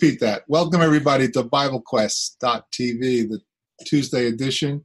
[0.00, 0.44] repeat that.
[0.48, 3.38] Welcome everybody to BibleQuest.tv, the
[3.84, 4.82] Tuesday edition,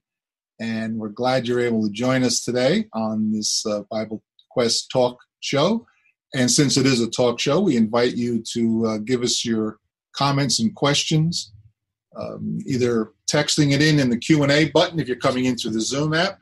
[0.59, 5.17] and we're glad you're able to join us today on this uh, Bible Quest talk
[5.39, 5.87] show.
[6.33, 9.77] And since it is a talk show, we invite you to uh, give us your
[10.11, 11.53] comments and questions,
[12.19, 15.55] um, either texting it in in the Q and A button if you're coming in
[15.55, 16.39] through the Zoom app,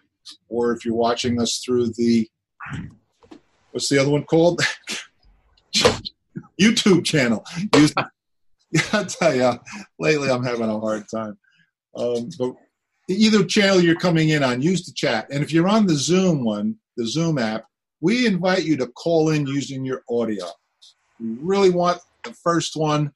[0.50, 2.28] or if you're watching us through the
[3.70, 4.64] what's the other one called?
[6.60, 7.44] YouTube channel.
[7.76, 7.94] Use,
[8.94, 9.60] I tell you,
[10.00, 11.38] lately I'm having a hard time.
[11.95, 12.55] Um, but
[13.09, 15.27] either channel you're coming in on, use the chat.
[15.30, 17.66] And if you're on the Zoom one, the Zoom app,
[18.02, 20.45] we invite you to call in using your audio.
[21.20, 23.14] We really want the first one.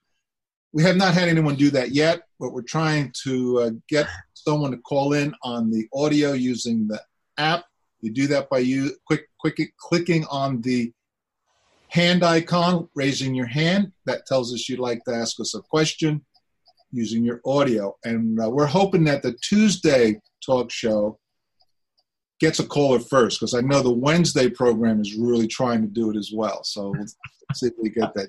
[0.73, 4.71] We have not had anyone do that yet, but we're trying to uh, get someone
[4.71, 7.01] to call in on the audio using the
[7.37, 7.65] app.
[8.01, 10.93] You do that by you quick, quick clicking on the
[11.97, 13.91] hand icon, raising your hand.
[14.05, 16.23] That tells us you'd like to ask us a question
[16.91, 17.95] using your audio.
[18.05, 21.19] And uh, we're hoping that the Tuesday talk show
[22.39, 26.11] gets a caller first because I know the Wednesday program is really trying to do
[26.11, 26.63] it as well.
[26.63, 27.15] So let's
[27.55, 28.27] see if we get that.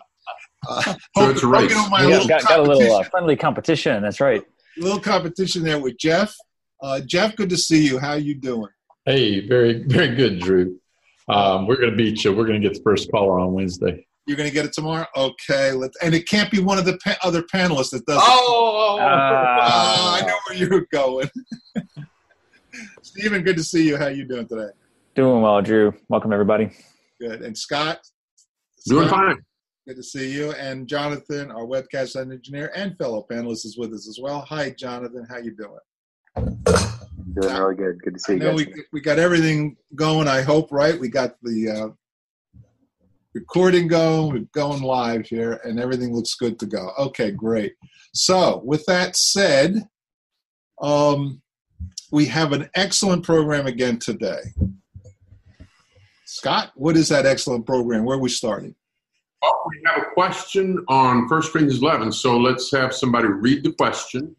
[0.67, 0.83] Uh,
[1.17, 1.71] so it's a race.
[1.71, 4.03] Yeah, got, got, a little uh, friendly competition.
[4.03, 4.43] That's right.
[4.79, 6.35] A little competition there with Jeff.
[6.83, 7.99] Uh, Jeff, good to see you.
[7.99, 8.71] How you doing?
[9.05, 10.81] Hey, very, very good, Drew.
[11.29, 12.33] Um, we're going to beat you.
[12.33, 14.07] We're going to get the first caller on Wednesday.
[14.27, 15.07] You're going to get it tomorrow?
[15.17, 15.73] Okay.
[15.73, 19.03] Let's, and it can't be one of the pa- other panelists that does oh, it.
[19.03, 21.29] Oh, uh, I know where you're going.
[23.03, 23.97] Stephen, good to see you.
[23.97, 24.69] How you doing today?
[25.15, 25.93] Doing well, Drew.
[26.09, 26.71] Welcome, everybody.
[27.21, 27.43] Good.
[27.43, 28.01] And Scott?
[28.87, 29.43] Doing fine.
[29.87, 30.53] Good to see you.
[30.53, 34.43] And Jonathan, our webcast engineer and fellow panelist, is with us as well.
[34.43, 35.27] Hi, Jonathan.
[35.29, 35.79] How you doing?
[37.35, 38.03] Doing really good.
[38.03, 38.43] Good to see I you.
[38.43, 40.99] Know we, we got everything going, I hope, right?
[40.99, 41.89] We got the uh,
[43.35, 46.91] recording going, we're going live here, and everything looks good to go.
[46.99, 47.75] Okay, great.
[48.15, 49.89] So, with that said,
[50.81, 51.43] um,
[52.11, 54.41] we have an excellent program again today.
[56.25, 58.05] Scott, what is that excellent program?
[58.05, 58.75] Where are we starting?
[59.43, 62.13] Oh, we have a question on 1 Corinthians 11.
[62.13, 64.35] So let's have somebody read the question,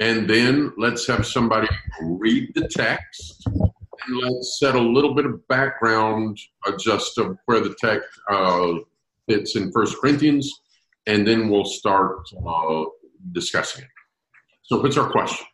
[0.00, 1.68] and then let's have somebody
[2.02, 7.60] read the text, and let's set a little bit of background uh, just of where
[7.60, 8.74] the text uh,
[9.28, 10.52] fits in First Corinthians,
[11.06, 12.84] and then we'll start uh,
[13.32, 13.90] discussing it.
[14.62, 15.46] So, what's our question?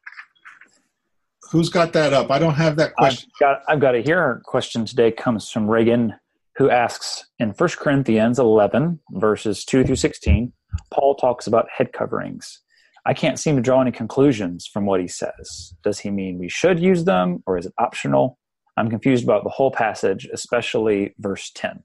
[1.50, 2.30] Who's got that up?
[2.30, 3.30] I don't have that question.
[3.36, 4.18] I've got, I've got it here.
[4.18, 6.14] Our question today comes from Reagan,
[6.56, 10.52] who asks In 1 Corinthians 11, verses 2 through 16,
[10.90, 12.60] Paul talks about head coverings.
[13.06, 15.74] I can't seem to draw any conclusions from what he says.
[15.82, 18.38] Does he mean we should use them or is it optional?
[18.76, 21.82] I'm confused about the whole passage, especially verse 10.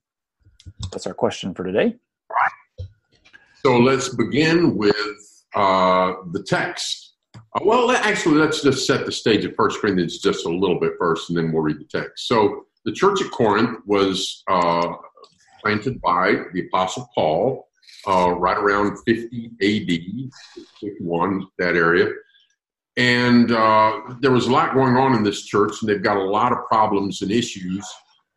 [0.91, 1.95] That's our question for today.
[3.65, 4.95] So let's begin with
[5.55, 7.15] uh, the text.
[7.35, 10.93] Uh, well, actually, let's just set the stage of First Corinthians just a little bit
[10.97, 12.27] first, and then we'll read the text.
[12.27, 14.93] So the church at Corinth was uh,
[15.61, 17.68] planted by the Apostle Paul
[18.07, 20.31] uh, right around 50 AD,
[20.79, 22.09] 51, that area.
[22.97, 26.23] And uh, there was a lot going on in this church, and they've got a
[26.23, 27.85] lot of problems and issues.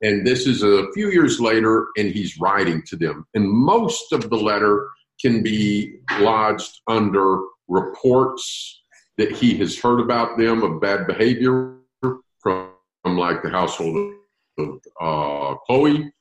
[0.02, 3.26] And this is a few years later, and he's writing to them.
[3.34, 4.88] And most of the letter
[5.20, 8.82] can be lodged under reports
[9.18, 14.14] that he has heard about them of bad behavior from, from like the household
[14.58, 16.12] of uh, Chloe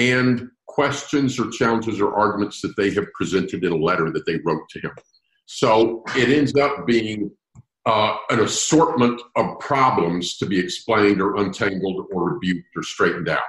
[0.00, 4.38] and questions or challenges or arguments that they have presented in a letter that they
[4.44, 4.92] wrote to him.
[5.46, 7.30] So it ends up being
[7.86, 13.40] uh, an assortment of problems to be explained or untangled or rebuked or straightened out.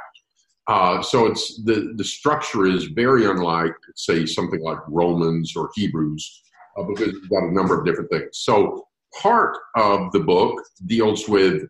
[0.68, 6.44] Uh, so it's the the structure is very unlike, say, something like Romans or Hebrews,
[6.78, 8.30] uh, because it's got a number of different things.
[8.34, 8.88] So
[9.22, 11.68] part of the book deals with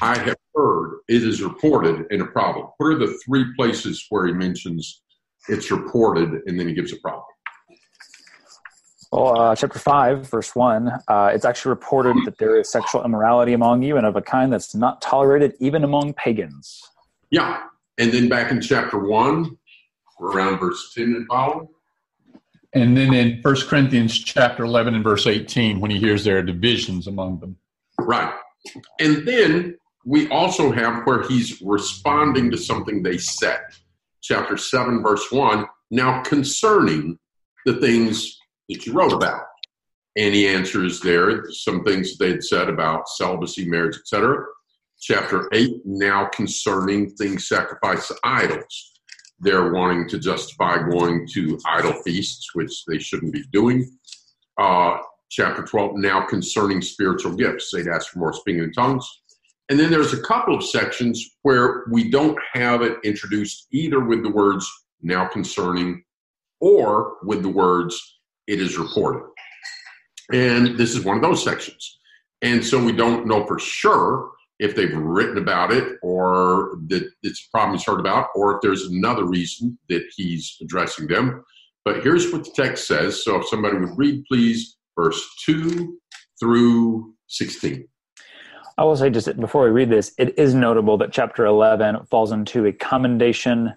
[0.00, 2.68] I have heard, it is reported in a problem.
[2.78, 5.02] What are the three places where he mentions
[5.48, 7.24] it's reported and then he gives a problem?
[9.12, 13.52] Well, uh, chapter 5, verse 1, uh, it's actually reported that there is sexual immorality
[13.52, 16.82] among you and of a kind that's not tolerated even among pagans.
[17.30, 17.62] Yeah.
[17.98, 19.56] And then back in chapter 1,
[20.20, 21.68] around verse 10 and following.
[22.72, 26.42] And then in 1 Corinthians chapter 11 and verse 18, when he hears there are
[26.42, 27.56] divisions among them.
[28.00, 28.34] Right.
[28.98, 33.60] And then we also have where he's responding to something they said.
[34.22, 35.66] Chapter 7, verse 1.
[35.90, 37.18] Now, concerning
[37.66, 39.42] the things that you wrote about.
[40.16, 44.44] And he answers there some things they'd said about celibacy, marriage, etc.
[45.00, 48.92] Chapter 8, now concerning things sacrificed to idols.
[49.40, 53.90] They're wanting to justify going to idol feasts, which they shouldn't be doing.
[54.58, 54.98] uh,
[55.30, 57.70] chapter 12, now concerning spiritual gifts.
[57.72, 59.22] They'd ask for more speaking in tongues.
[59.68, 64.22] And then there's a couple of sections where we don't have it introduced either with
[64.22, 64.70] the words
[65.02, 66.04] now concerning
[66.60, 69.22] or with the words it is reported.
[70.32, 71.98] And this is one of those sections.
[72.42, 77.46] And so we don't know for sure if they've written about it or that it's
[77.46, 81.42] a problem he's heard about or if there's another reason that he's addressing them.
[81.84, 83.24] But here's what the text says.
[83.24, 85.98] So if somebody would read, please, verse 2
[86.40, 87.88] through 16.
[88.76, 92.32] I will say just before we read this, it is notable that chapter 11 falls
[92.32, 93.72] into a commendation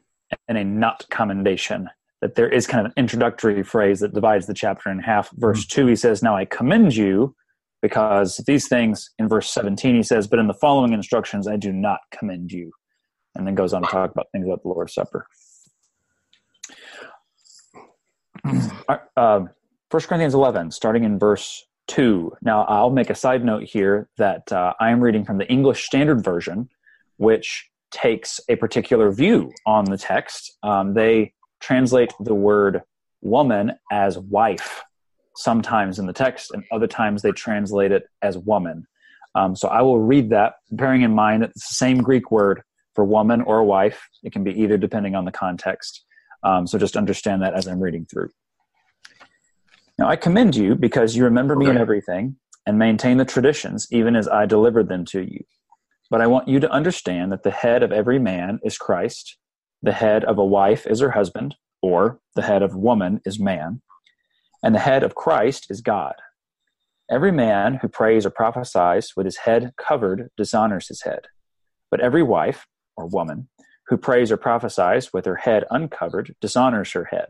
[0.48, 1.90] and a not commendation.
[2.22, 5.30] That there is kind of an introductory phrase that divides the chapter in half.
[5.36, 5.82] Verse mm-hmm.
[5.82, 7.36] 2, he says, Now I commend you
[7.84, 11.72] because these things, in verse 17, he says, But in the following instructions, I do
[11.72, 12.72] not commend you.
[13.36, 15.28] And then goes on to talk about things about the Lord's Supper.
[19.16, 19.42] Uh,
[19.92, 22.38] 1 Corinthians 11, starting in verse 2.
[22.42, 25.86] Now, I'll make a side note here that uh, I am reading from the English
[25.86, 26.69] Standard Version,
[27.18, 30.57] which takes a particular view on the text.
[30.63, 32.81] Um, they translate the word
[33.22, 34.84] woman as wife
[35.36, 38.86] sometimes in the text, and other times they translate it as woman.
[39.36, 42.62] Um, so I will read that, bearing in mind that it's the same Greek word
[42.95, 44.10] for woman or wife.
[44.24, 46.04] It can be either depending on the context.
[46.44, 48.31] Um, so just understand that as I'm reading through.
[49.98, 52.36] Now I commend you because you remember me in everything
[52.68, 55.44] and maintain the traditions, even as I delivered them to you.
[56.12, 59.38] But I want you to understand that the head of every man is Christ,
[59.82, 63.82] the head of a wife is her husband, or the head of woman is man,
[64.64, 66.14] and the head of Christ is God.
[67.10, 71.22] Every man who prays or prophesies with his head covered dishonors his head.
[71.90, 73.50] But every wife, or woman,
[73.88, 77.30] who prays or prophesies with her head uncovered dishonors her head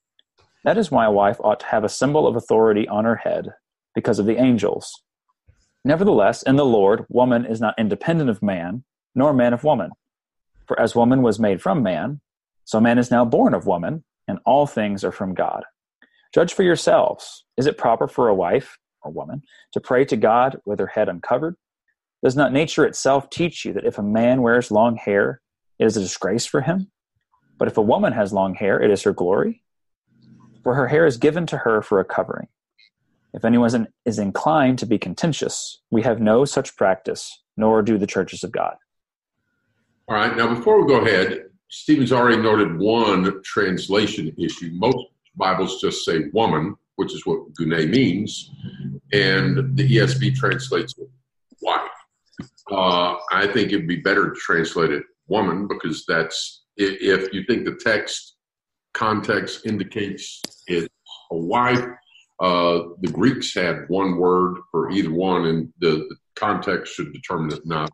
[0.63, 3.49] That is why a wife ought to have a symbol of authority on her head,
[3.95, 5.03] because of the angels.
[5.83, 8.83] Nevertheless, in the Lord, woman is not independent of man,
[9.15, 9.91] nor man of woman.
[10.67, 12.21] For as woman was made from man,
[12.63, 15.63] so man is now born of woman, and all things are from God.
[16.33, 17.43] Judge for yourselves.
[17.57, 19.41] Is it proper for a wife, or woman,
[19.73, 21.55] to pray to God with her head uncovered?
[22.23, 25.41] Does not nature itself teach you that if a man wears long hair,
[25.79, 26.91] it is a disgrace for him?
[27.57, 29.63] But if a woman has long hair, it is her glory?
[30.63, 32.47] For her hair is given to her for a covering.
[33.33, 38.07] If anyone is inclined to be contentious, we have no such practice, nor do the
[38.07, 38.75] churches of God.
[40.07, 44.71] All right, now before we go ahead, Stephen's already noted one translation issue.
[44.73, 44.97] Most
[45.37, 48.51] Bibles just say woman, which is what gune means,
[49.13, 51.09] and the ESV translates it
[51.61, 51.89] wife.
[52.69, 57.65] Uh, I think it'd be better to translate it woman because that's if you think
[57.65, 58.35] the text
[58.93, 60.87] context indicates it's
[61.31, 61.85] a wife.
[62.39, 67.53] Uh, the Greeks had one word for either one, and the, the context should determine
[67.53, 67.91] it, not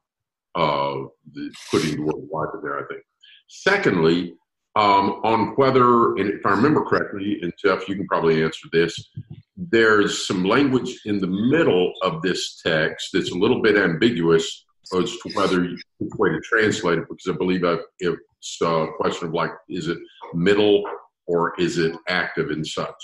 [0.56, 0.96] uh,
[1.34, 3.02] the, putting the word wife in there, I think.
[3.48, 4.36] Secondly,
[4.76, 9.10] um, on whether, and if I remember correctly, and Jeff, you can probably answer this,
[9.56, 15.12] there's some language in the middle of this text that's a little bit ambiguous as
[15.12, 15.68] to whether
[16.00, 19.98] way to translate it, because I believe I, it's a question of like, is it
[20.34, 20.84] middle
[21.26, 22.96] or is it active and such?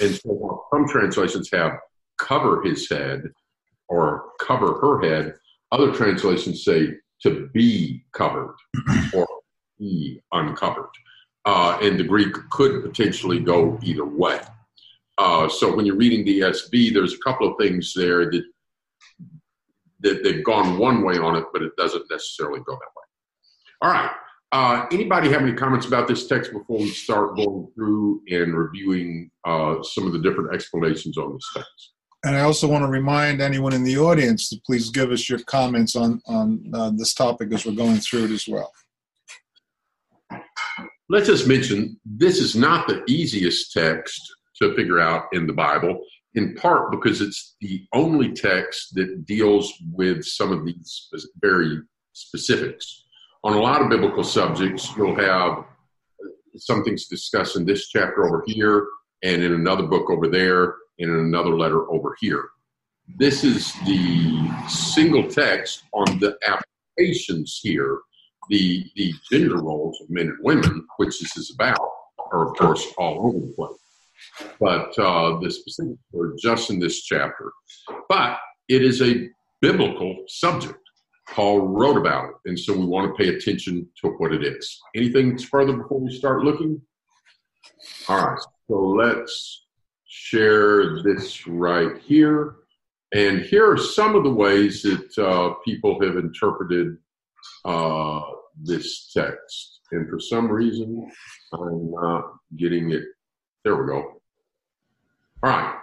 [0.00, 1.72] And so some translations have
[2.18, 3.24] cover his head
[3.88, 5.34] or cover her head.
[5.72, 8.54] Other translations say to be covered
[9.14, 9.26] or
[9.78, 10.90] be uncovered.
[11.44, 14.40] Uh, and the Greek could potentially go either way.
[15.16, 18.44] Uh, so when you're reading the ESV, there's a couple of things there that
[20.00, 23.04] that they've gone one way on it, but it doesn't necessarily go that way.
[23.82, 24.10] All right.
[24.50, 29.30] Uh, anybody have any comments about this text before we start going through and reviewing
[29.44, 31.92] uh, some of the different explanations on this text?
[32.24, 35.38] And I also want to remind anyone in the audience to please give us your
[35.40, 38.72] comments on on uh, this topic as we're going through it as well.
[41.08, 44.20] Let's just mention this is not the easiest text
[44.60, 46.00] to figure out in the Bible,
[46.38, 51.08] in part because it's the only text that deals with some of these
[51.42, 51.80] very
[52.12, 53.04] specifics
[53.44, 58.26] on a lot of biblical subjects, you'll have uh, some things discussed in this chapter
[58.26, 58.86] over here
[59.22, 60.74] and in another book over there.
[60.98, 62.48] and in another letter over here.
[63.16, 68.00] This is the single text on the applications here.
[68.50, 71.78] The, the gender roles of men and women, which this is about,
[72.32, 73.87] are of course all over the place.
[74.60, 77.52] But uh, the specifics are just in this chapter.
[78.08, 79.28] But it is a
[79.60, 80.78] biblical subject.
[81.30, 84.78] Paul wrote about it, and so we want to pay attention to what it is.
[84.96, 86.80] Anything further before we start looking?
[88.08, 89.66] All right, so let's
[90.06, 92.56] share this right here.
[93.14, 96.96] And here are some of the ways that uh, people have interpreted
[97.64, 98.20] uh,
[98.62, 99.80] this text.
[99.92, 101.10] And for some reason,
[101.52, 103.04] I'm not getting it.
[103.64, 104.20] There we go.
[105.42, 105.74] All right.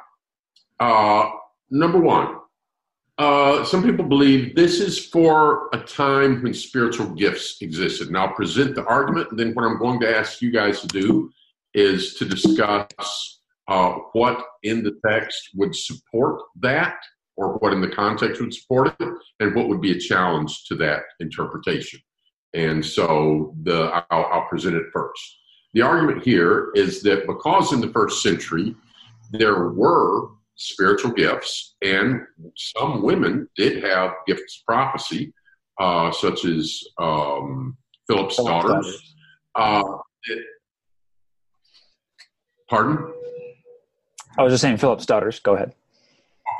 [0.80, 1.32] Uh,
[1.70, 2.40] number one,
[3.18, 8.14] uh, some people believe this is for a time when spiritual gifts existed.
[8.16, 11.32] I'll present the argument, and then what I'm going to ask you guys to do
[11.74, 16.98] is to discuss uh, what in the text would support that,
[17.38, 20.76] or what in the context would support it, and what would be a challenge to
[20.76, 22.00] that interpretation.
[22.54, 25.40] And so the, I'll, I'll present it first.
[25.76, 28.74] The argument here is that because in the first century
[29.32, 32.22] there were spiritual gifts, and
[32.56, 35.34] some women did have gifts of prophecy,
[35.78, 37.76] uh, such as um,
[38.08, 39.16] Philip's, Philip's daughters.
[39.56, 39.84] Uh,
[40.24, 40.46] it,
[42.70, 43.14] pardon?
[44.38, 45.40] I was just saying Philip's daughters.
[45.42, 45.74] Go ahead.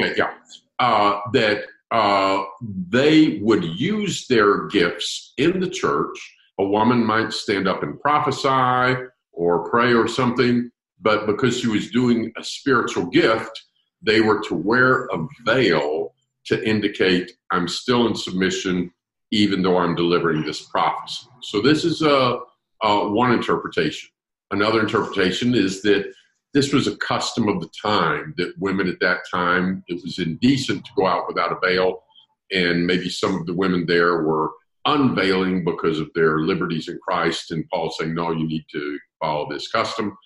[0.02, 0.34] Okay, yeah.
[0.80, 2.44] Uh, that uh,
[2.90, 6.35] they would use their gifts in the church.
[6.60, 10.72] A woman might stand up and prophesy or pray or something,
[11.02, 13.62] but because she was doing a spiritual gift,
[14.02, 16.14] they were to wear a veil
[16.46, 18.92] to indicate I'm still in submission,
[19.32, 21.28] even though I'm delivering this prophecy.
[21.42, 22.40] So this is a,
[22.84, 24.10] a one interpretation.
[24.52, 26.12] Another interpretation is that
[26.54, 30.86] this was a custom of the time that women at that time it was indecent
[30.86, 32.04] to go out without a veil,
[32.52, 34.52] and maybe some of the women there were
[34.86, 39.48] unveiling because of their liberties in Christ, and Paul saying, "No, you need to follow
[39.50, 40.18] this custom."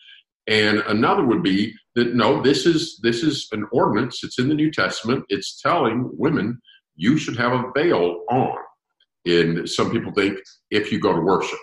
[0.48, 4.24] And another would be that no, this is this is an ordinance.
[4.24, 5.26] It's in the New Testament.
[5.30, 6.60] It's telling women
[6.96, 8.58] you should have a veil on.
[9.26, 10.40] And some people think
[10.72, 11.60] if you go to worship.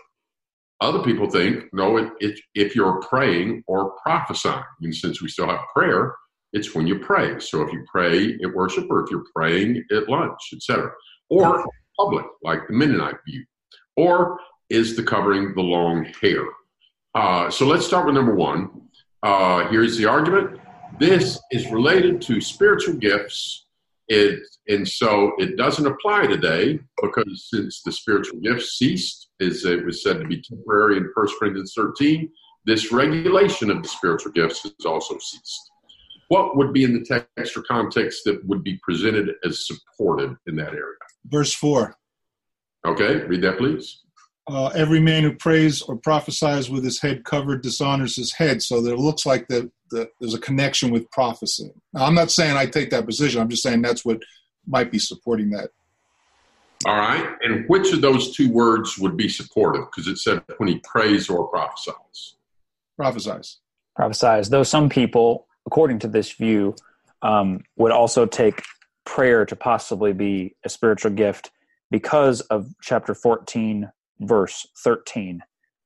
[0.80, 4.62] Other people think no, it, it, if you're praying or prophesying.
[4.82, 6.14] And since we still have prayer,
[6.52, 7.40] it's when you pray.
[7.40, 10.90] So if you pray at worship, or if you're praying at lunch, etc.,
[11.28, 11.66] or
[11.98, 13.44] public, like the Mennonite view,
[13.96, 14.38] or
[14.70, 16.44] is the covering the long hair?
[17.14, 18.70] Uh, so let's start with number one.
[19.22, 20.60] Uh, here's the argument.
[20.98, 23.66] This is related to spiritual gifts.
[24.08, 29.84] It, and so it doesn't apply today because since the spiritual gifts ceased, as it
[29.84, 32.30] was said to be temporary in 1 Corinthians 13,
[32.66, 35.70] this regulation of the spiritual gifts has also ceased.
[36.28, 40.56] What would be in the text or context that would be presented as supported in
[40.56, 40.96] that area?
[41.28, 41.96] Verse 4.
[42.86, 44.02] Okay, read that, please
[44.48, 48.62] uh, every man who prays or prophesies with his head covered dishonors his head.
[48.62, 51.70] So there looks like the, the, there's a connection with prophecy.
[51.92, 53.40] Now, I'm not saying I take that position.
[53.40, 54.22] I'm just saying that's what
[54.66, 55.70] might be supporting that.
[56.86, 57.26] All right.
[57.42, 59.86] And which of those two words would be supportive?
[59.86, 62.36] Because it said when he prays or prophesies.
[62.96, 63.58] Prophesies.
[63.96, 64.50] Prophesies.
[64.50, 66.76] Though some people, according to this view,
[67.22, 68.62] um, would also take
[69.06, 71.50] prayer to possibly be a spiritual gift
[71.90, 75.42] because of chapter 14 verse 13,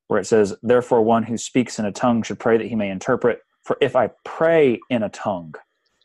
[0.09, 2.91] where it says, Therefore, one who speaks in a tongue should pray that he may
[2.91, 3.41] interpret.
[3.63, 5.55] For if I pray in a tongue,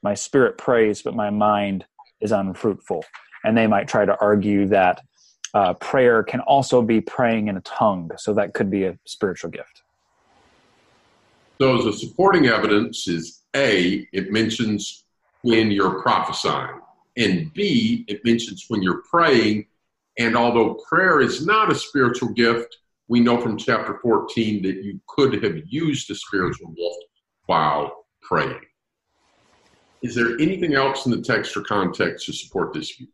[0.03, 1.85] my spirit prays, but my mind
[2.21, 3.03] is unfruitful.
[3.43, 5.01] And they might try to argue that
[5.53, 9.49] uh, prayer can also be praying in a tongue, so that could be a spiritual
[9.49, 9.83] gift.
[11.61, 15.05] So, the supporting evidence is A, it mentions
[15.43, 16.81] when you're prophesying,
[17.17, 19.67] and B, it mentions when you're praying
[20.17, 24.99] and although prayer is not a spiritual gift, we know from chapter 14 that you
[25.07, 27.05] could have used a spiritual gift
[27.45, 28.61] while praying.
[30.01, 33.07] Is there anything else in the text or context to support this view?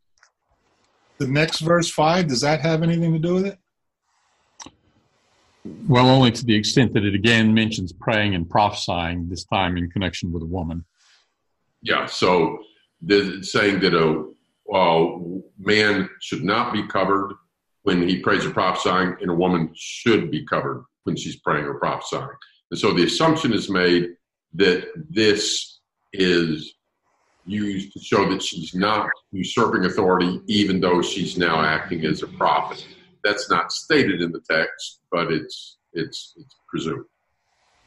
[1.18, 3.58] The next verse 5, does that have anything to do with it?
[5.88, 9.90] Well, only to the extent that it again mentions praying and prophesying, this time in
[9.92, 10.86] connection with a woman.
[11.84, 12.71] Yeah, so the,
[13.44, 14.32] saying that a
[14.74, 15.18] uh,
[15.58, 17.34] man should not be covered
[17.84, 21.80] when he prays or prophesying, and a woman should be covered when she's praying or
[21.80, 22.30] prophesying.
[22.70, 24.10] And so the assumption is made
[24.54, 25.80] that this
[26.14, 26.76] is
[27.46, 32.28] used to show that she's not usurping authority, even though she's now acting as a
[32.28, 32.86] prophet.
[33.24, 37.06] That's not stated in the text, but it's it's, it's presumed.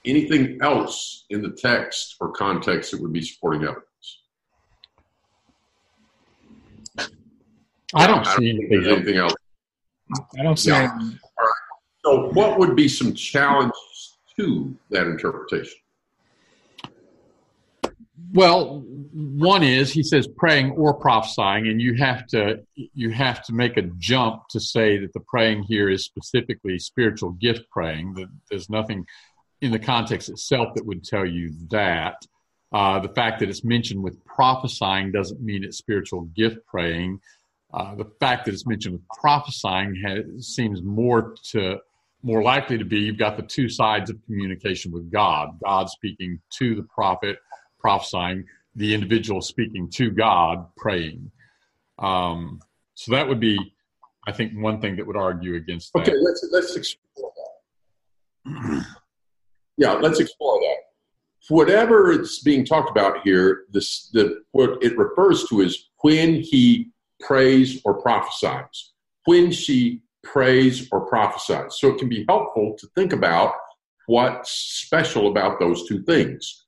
[0.04, 3.86] anything else in the text or context that would be supporting evidence?
[7.94, 8.78] I don't I see don't anything.
[8.90, 8.98] else.
[8.98, 9.34] anything else.
[10.38, 10.70] I don't see.
[10.70, 10.96] Yeah.
[11.00, 11.18] any-
[12.04, 15.74] So, what would be some challenges to that interpretation?
[18.32, 18.80] Well,
[19.12, 23.76] one is he says praying or prophesying, and you have to you have to make
[23.76, 28.14] a jump to say that the praying here is specifically spiritual gift praying.
[28.14, 29.06] That there's nothing
[29.60, 32.16] in the context itself that would tell you that.
[32.72, 37.20] Uh, the fact that it's mentioned with prophesying doesn't mean it's spiritual gift praying.
[37.74, 41.78] Uh, the fact that it's mentioned with prophesying has, seems more to
[42.22, 45.58] more likely to be you've got the two sides of communication with God.
[45.62, 47.36] God speaking to the prophet,
[47.80, 48.44] prophesying,
[48.76, 51.30] the individual speaking to God, praying.
[51.98, 52.60] Um,
[52.94, 53.58] so that would be,
[54.26, 56.02] I think, one thing that would argue against that.
[56.02, 57.32] Okay, let's let's explore
[58.46, 58.86] that.
[59.76, 60.76] yeah, let's explore that.
[61.48, 66.92] Whatever it's being talked about here, this the what it refers to is when he
[67.26, 68.92] prays or prophesies,
[69.24, 71.76] when she prays or prophesies.
[71.78, 73.54] So it can be helpful to think about
[74.06, 76.66] what's special about those two things.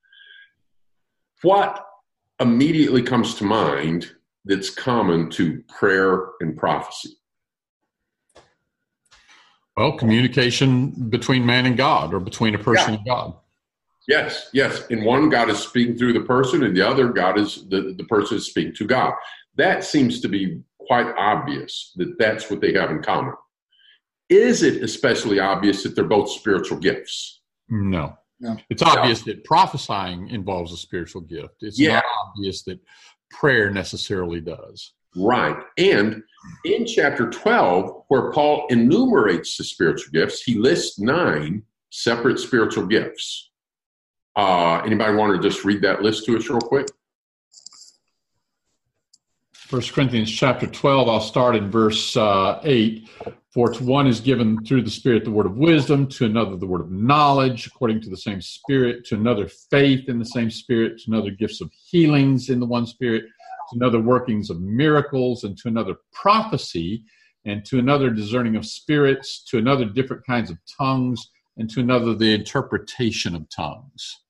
[1.42, 1.84] What
[2.40, 4.12] immediately comes to mind
[4.44, 7.10] that's common to prayer and prophecy?
[9.76, 12.98] Well, communication between man and God, or between a person Yeah.
[12.98, 13.34] and God.
[14.08, 14.86] Yes, yes.
[14.88, 18.04] In one, God is speaking through the person, and the other, God is the, the
[18.04, 19.14] person is speaking to God.
[19.56, 23.34] That seems to be quite obvious that that's what they have in common.
[24.28, 27.40] Is it especially obvious that they're both spiritual gifts?
[27.68, 28.16] No.
[28.38, 28.56] No.
[28.70, 31.62] It's obvious that prophesying involves a spiritual gift.
[31.62, 31.94] It's Yeah.
[31.94, 32.78] not obvious that
[33.30, 34.92] prayer necessarily does.
[35.16, 35.56] Right.
[35.78, 36.22] And
[36.64, 43.50] in chapter 12, where Paul enumerates the spiritual gifts, he lists nine separate spiritual gifts.
[44.36, 46.86] Uh, anybody want to just read that list to us real quick?
[49.54, 53.08] First Corinthians chapter 12, I'll start in verse uh, 8.
[53.52, 56.66] For to one is given through the Spirit the word of wisdom, to another the
[56.66, 60.98] word of knowledge, according to the same Spirit, to another faith in the same Spirit,
[60.98, 63.24] to another gifts of healings in the one Spirit,
[63.70, 67.02] to another workings of miracles, and to another prophecy,
[67.46, 72.14] and to another discerning of spirits, to another different kinds of tongues, and to another
[72.14, 74.20] the interpretation of tongues.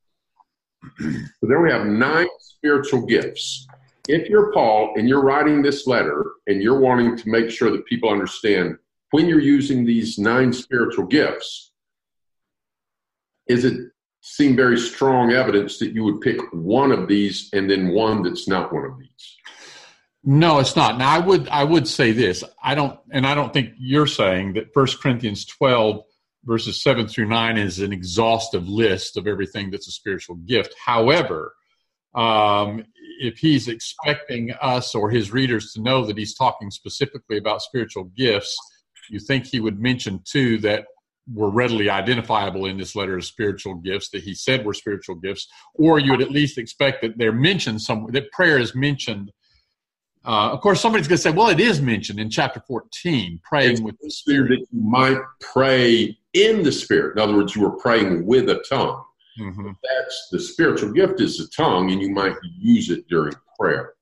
[0.98, 3.66] So there we have nine spiritual gifts.
[4.08, 7.86] If you're Paul and you're writing this letter and you're wanting to make sure that
[7.86, 8.76] people understand
[9.10, 11.72] when you're using these nine spiritual gifts,
[13.46, 17.88] is it seem very strong evidence that you would pick one of these and then
[17.88, 19.36] one that's not one of these?
[20.24, 20.98] No, it's not.
[20.98, 22.42] Now, I would I would say this.
[22.60, 26.02] I don't, and I don't think you're saying that First Corinthians 12
[26.46, 30.74] verses 7 through 9 is an exhaustive list of everything that's a spiritual gift.
[30.82, 31.54] However,
[32.14, 32.84] um,
[33.20, 38.04] if he's expecting us or his readers to know that he's talking specifically about spiritual
[38.16, 38.56] gifts,
[39.10, 40.86] you think he would mention two that
[41.32, 45.48] were readily identifiable in this letter as spiritual gifts that he said were spiritual gifts,
[45.74, 49.32] or you would at least expect that they're mentioned somewhere, that prayer is mentioned.
[50.24, 53.72] Uh, of course, somebody's going to say, well, it is mentioned in chapter 14, praying
[53.72, 54.60] It's with the Spirit Spirit.
[54.60, 57.16] that you might pray in the Spirit.
[57.16, 59.02] In other words, you were praying with a tongue.
[59.38, 59.76] Mhm.
[59.82, 63.92] that's the spiritual gift is the tongue and you might use it during prayer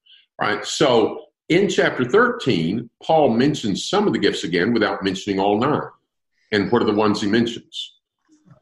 [0.40, 5.58] right so in chapter 13 paul mentions some of the gifts again without mentioning all
[5.58, 5.82] nine
[6.52, 7.96] and what are the ones he mentions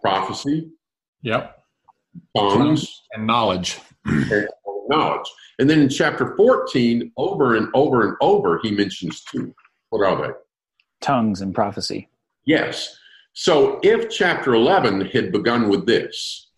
[0.01, 0.71] prophecy
[1.21, 1.63] Yep.
[2.39, 3.79] tongues And knowledge.
[4.07, 4.49] and
[4.89, 9.55] knowledge and then in chapter 14 over and over and over he mentions two
[9.91, 10.33] what are they
[11.03, 12.09] Tongues and prophecy.
[12.47, 12.97] Yes.
[13.35, 16.51] So if chapter 11 had begun with this,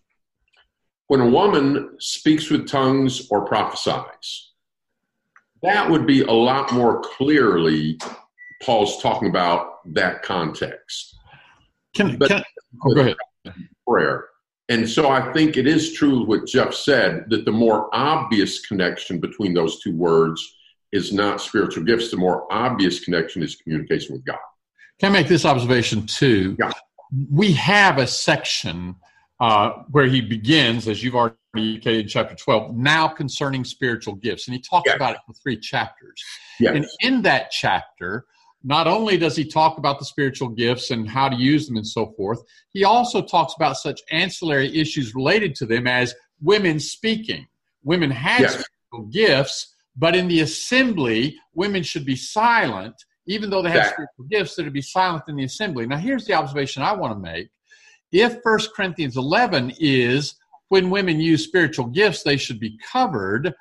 [1.06, 4.50] when a woman speaks with tongues or prophesies,
[5.62, 7.98] that would be a lot more clearly
[8.62, 11.16] Paul's talking about that context,
[11.94, 12.42] Can, But- can
[12.84, 13.16] oh, go ahead.
[13.87, 14.26] prayer.
[14.70, 19.20] And so I think it is true what Jeff said that the more obvious connection
[19.20, 20.42] between those two words
[20.92, 22.10] is not spiritual gifts.
[22.10, 24.38] The more obvious connection is communication with God.
[25.00, 26.57] Can I make this observation too?
[26.59, 26.72] Yeah.
[27.30, 28.96] We have a section
[29.40, 34.46] uh, where he begins, as you've already indicated in chapter 12, now concerning spiritual gifts.
[34.46, 34.96] And he talks Yeah.
[34.96, 36.22] about it for three chapters.
[36.61, 36.74] Yes.
[36.76, 38.26] And in that chapter,
[38.62, 41.87] not only does he talk about the spiritual gifts and how to use them and
[41.87, 42.40] so forth,
[42.72, 47.46] he also talks about such ancillary issues related to them as women speaking.
[47.83, 48.50] Women had Yes.
[48.52, 52.94] spiritual gifts, but in the assembly, women should be silent,
[53.26, 54.06] even though they have Exactly.
[54.16, 55.87] spiritual gifts, they're to be silent in the assembly.
[55.87, 57.48] Now, here's the observation I want to make
[58.12, 60.37] if 1 Corinthians 11 is
[60.68, 63.52] when women use spiritual gifts, they should be covered,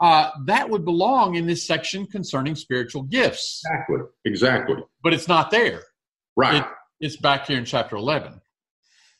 [0.00, 3.62] uh, that would belong in this section concerning spiritual gifts.
[3.64, 3.98] Exactly.
[4.24, 4.76] Exactly.
[5.02, 5.82] But it's not there.
[6.36, 6.56] Right.
[6.62, 6.64] It,
[7.00, 8.40] it's back here in chapter 11.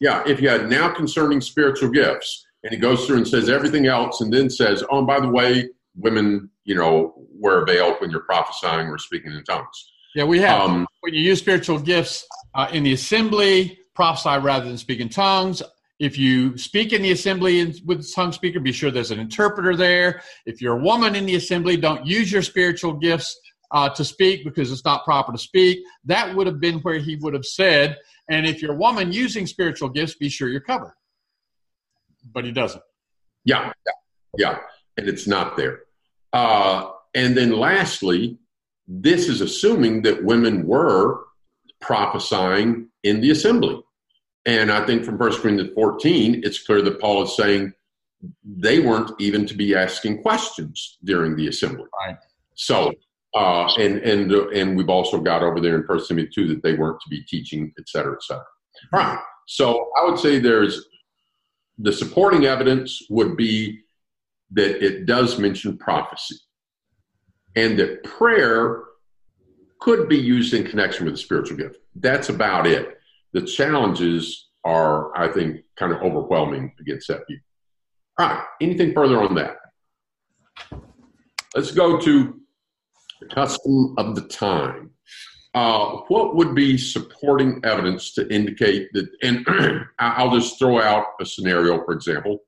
[0.00, 0.22] Yeah.
[0.26, 4.20] If you had now concerning spiritual gifts, and he goes through and says everything else,
[4.20, 8.11] and then says, oh, and by the way, women, you know, wear a veil when
[8.11, 9.92] you're prophesying or speaking in tongues.
[10.14, 10.62] Yeah, we have.
[10.62, 15.09] Um, when you use spiritual gifts uh, in the assembly, prophesy rather than speak in
[15.09, 15.62] tongues.
[15.98, 19.20] If you speak in the assembly in, with a tongue speaker, be sure there's an
[19.20, 20.22] interpreter there.
[20.46, 23.38] If you're a woman in the assembly, don't use your spiritual gifts
[23.70, 25.81] uh, to speak because it's not proper to speak.
[26.05, 27.96] That would have been where he would have said,
[28.29, 30.94] and if you're a woman using spiritual gifts, be sure you're covered.
[32.33, 32.83] But he doesn't.
[33.44, 33.92] Yeah, yeah,
[34.38, 34.59] yeah.
[34.96, 35.81] and it's not there.
[36.33, 38.38] Uh, and then lastly,
[38.88, 41.25] this is assuming that women were
[41.81, 43.81] prophesying in the assembly.
[44.45, 47.73] And I think from 1 Corinthians 14, it's clear that Paul is saying
[48.45, 51.87] they weren't even to be asking questions during the assembly.
[52.07, 52.16] Right.
[52.55, 52.92] So,
[53.35, 56.75] uh, and and and we've also got over there in 1 Timothy 2 that they
[56.75, 58.45] weren't to be teaching, et cetera, et cetera.
[58.92, 59.18] All right.
[59.47, 60.87] So I would say there's
[61.79, 63.81] the supporting evidence would be
[64.52, 66.36] that it does mention prophecy
[67.56, 68.82] and that prayer
[69.80, 71.78] could be used in connection with the spiritual gift.
[71.96, 72.98] That's about it.
[73.32, 77.40] The challenges are, I think, kind of overwhelming against that view.
[78.18, 79.56] All right, anything further on that?
[81.54, 82.40] Let's go to
[83.20, 84.90] the custom of the time.
[85.54, 89.08] Uh, what would be supporting evidence to indicate that?
[89.22, 89.46] And
[89.98, 92.38] I'll just throw out a scenario, for example.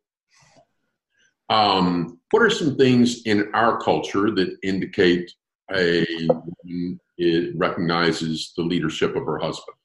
[1.49, 5.33] Um, what are some things in our culture that indicate
[5.75, 9.77] a woman it recognizes the leadership of her husband?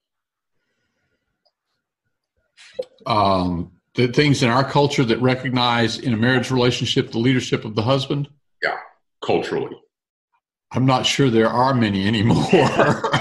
[3.06, 7.76] Um, the things in our culture that recognize in a marriage relationship the leadership of
[7.76, 8.30] the husband.
[8.64, 8.78] Yeah,
[9.22, 9.76] culturally.
[10.72, 12.46] I'm not sure there are many anymore.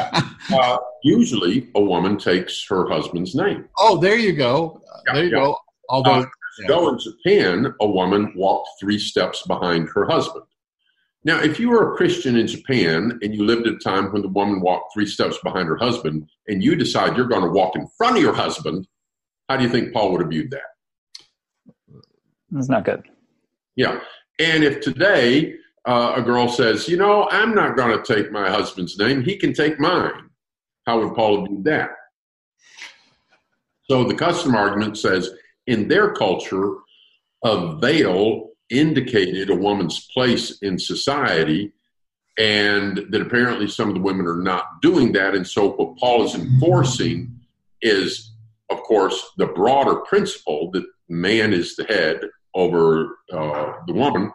[0.53, 3.68] uh, usually, a woman takes her husband's name.
[3.79, 4.83] Oh, there you go.
[5.07, 5.37] Yeah, there you yeah.
[5.37, 5.59] go.
[5.88, 6.27] Although, Uh,
[6.66, 10.44] Go in Japan, a woman walked three steps behind her husband.
[11.25, 14.23] Now, if you were a Christian in Japan and you lived at a time when
[14.23, 17.77] the woman walked three steps behind her husband, and you decide you're going to walk
[17.77, 18.87] in front of your husband,
[19.49, 20.62] how do you think Paul would have viewed that?
[22.57, 23.03] It's not good.
[23.77, 24.01] Yeah.
[24.38, 25.55] And if today
[25.87, 29.37] uh, a girl says, you know, I'm not going to take my husband's name, he
[29.37, 30.31] can take mine,
[30.87, 31.90] how would Paul have viewed that?
[33.90, 35.31] So the custom argument says
[35.68, 36.76] in their culture,
[37.44, 41.72] a veil indicated a woman's place in society,
[42.38, 45.35] and that apparently some of the women are not doing that.
[45.35, 47.38] And so, what Paul is enforcing
[47.83, 48.33] is,
[48.70, 52.22] of course, the broader principle that man is the head
[52.54, 54.33] over uh, the woman,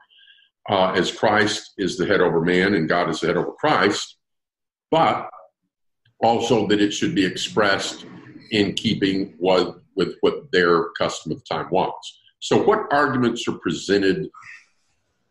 [0.70, 4.18] uh, as Christ is the head over man and God is the head over Christ,
[4.92, 5.30] but
[6.22, 8.06] also that it should be expressed
[8.52, 12.20] in keeping what, with what their custom of the time wants.
[12.40, 14.30] So, what arguments are presented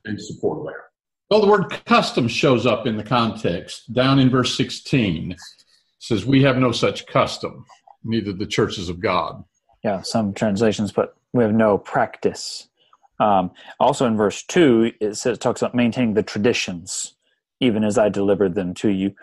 [0.04, 0.92] in support of that?
[1.32, 5.32] well, the word custom shows up in the context down in verse 16.
[5.32, 5.38] It
[5.98, 7.64] says, We have no such custom,
[8.04, 9.42] neither the churches of God.
[9.82, 12.68] Yeah, some translations put we have no practice.
[13.18, 17.14] Um, also in verse two, it says it talks about maintaining the traditions,
[17.60, 19.14] even as I delivered them to you.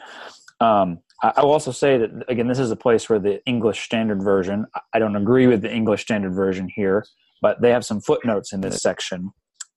[0.60, 4.24] Um, I, will also say that again, this is a place where the English Standard
[4.24, 4.66] Version.
[4.76, 7.06] I- I don't agree with the English Standard Version here,
[7.42, 9.32] but they have some footnotes in this section.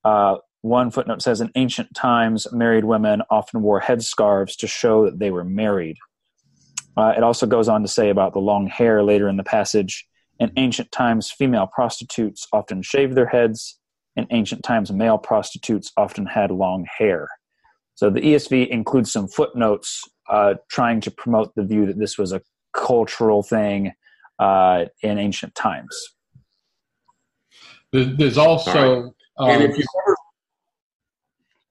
[0.04, 5.18] Uh, one footnote says, in ancient times, married women often wore headscarves to show that
[5.18, 5.96] they were married.
[6.96, 10.06] Uh, it also goes on to say about the long hair later in the passage.
[10.38, 13.78] In ancient times, female prostitutes often shaved their heads.
[14.14, 17.28] In ancient times, male prostitutes often had long hair.
[17.94, 22.32] So the ESV includes some footnotes uh, trying to promote the view that this was
[22.32, 22.40] a
[22.72, 23.92] cultural thing
[24.38, 25.96] uh, in ancient times.
[27.92, 29.84] There's also, and um, if you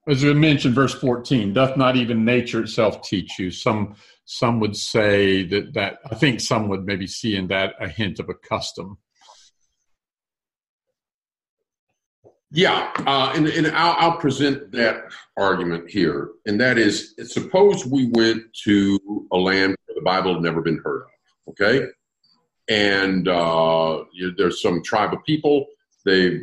[0.08, 3.52] as we mentioned, verse 14, doth not even nature itself teach you?
[3.52, 7.88] Some some would say that that I think some would maybe see in that a
[7.88, 8.98] hint of a custom.
[12.54, 15.06] Yeah, uh, and, and I'll, I'll present that
[15.38, 19.00] argument here, and that is, suppose we went to
[19.32, 21.10] a land where the Bible had never been heard of,
[21.50, 21.88] okay,
[22.70, 25.66] and uh, you, there's some tribe of people
[26.06, 26.42] they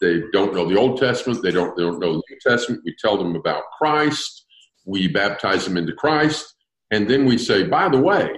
[0.00, 2.82] they don't know the Old Testament, they don't they don't know the New Testament.
[2.84, 4.44] We tell them about Christ,
[4.84, 6.54] we baptize them into Christ,
[6.92, 8.30] and then we say, by the way,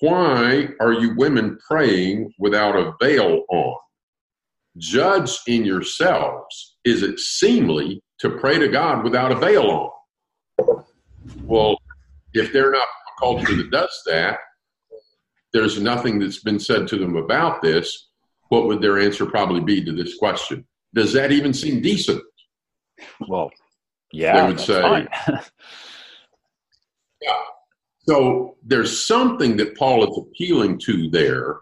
[0.00, 3.76] Why are you women praying without a veil on?
[4.78, 6.76] Judge in yourselves.
[6.84, 9.92] Is it seemly to pray to God without a veil
[10.58, 10.84] on?
[11.44, 11.78] Well,
[12.32, 14.38] if they're not a culture that does that,
[15.52, 18.08] there's nothing that's been said to them about this.
[18.48, 20.66] What would their answer probably be to this question?
[20.94, 22.22] Does that even seem decent?
[23.28, 23.50] Well,
[24.12, 25.06] yeah, they would say.
[27.22, 27.38] yeah.
[28.00, 31.58] So there's something that Paul is appealing to there,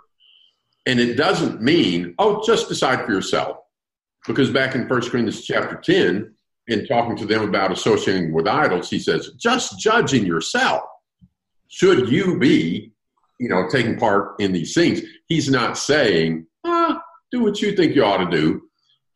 [0.87, 3.59] and it doesn't mean, oh, just decide for yourself.
[4.27, 6.35] Because back in 1 Corinthians chapter 10,
[6.69, 10.83] in talking to them about associating with idols, he says, just judging yourself.
[11.69, 12.93] Should you be,
[13.41, 15.03] you know, taking part in these things?
[15.27, 18.63] He's not saying, ah, do what you think you ought to do.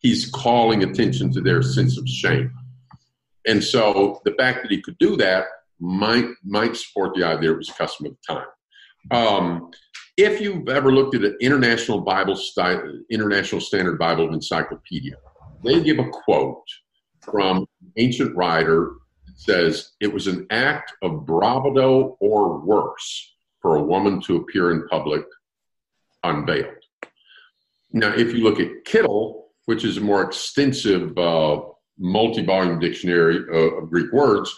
[0.00, 2.52] He's calling attention to their sense of shame.
[3.46, 5.46] And so the fact that he could do that
[5.78, 8.46] might might support the idea it was custom of the time.
[9.10, 9.70] Um,
[10.16, 15.16] if you've ever looked at an international Bible style, international standard Bible encyclopedia,
[15.62, 16.64] they give a quote
[17.20, 18.92] from an ancient writer
[19.26, 24.70] that says it was an act of bravado or worse for a woman to appear
[24.70, 25.24] in public
[26.24, 26.72] unveiled.
[27.92, 31.60] Now, if you look at Kittel, which is a more extensive uh,
[31.98, 34.54] multi-volume dictionary of, of Greek words,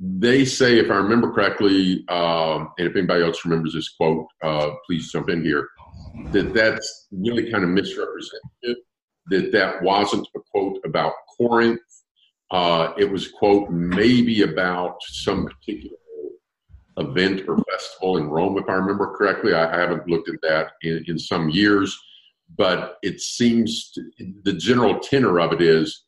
[0.00, 4.70] they say, if I remember correctly, um, and if anybody else remembers this quote, uh,
[4.86, 5.68] please jump in here,
[6.32, 8.82] that that's really kind of misrepresentative,
[9.26, 11.80] that that wasn't a quote about Corinth.
[12.50, 15.96] Uh, it was quote maybe about some particular
[16.98, 19.54] event or festival in Rome, if I remember correctly.
[19.54, 21.96] I, I haven't looked at that in, in some years,
[22.56, 24.02] but it seems to,
[24.42, 26.03] the general tenor of it is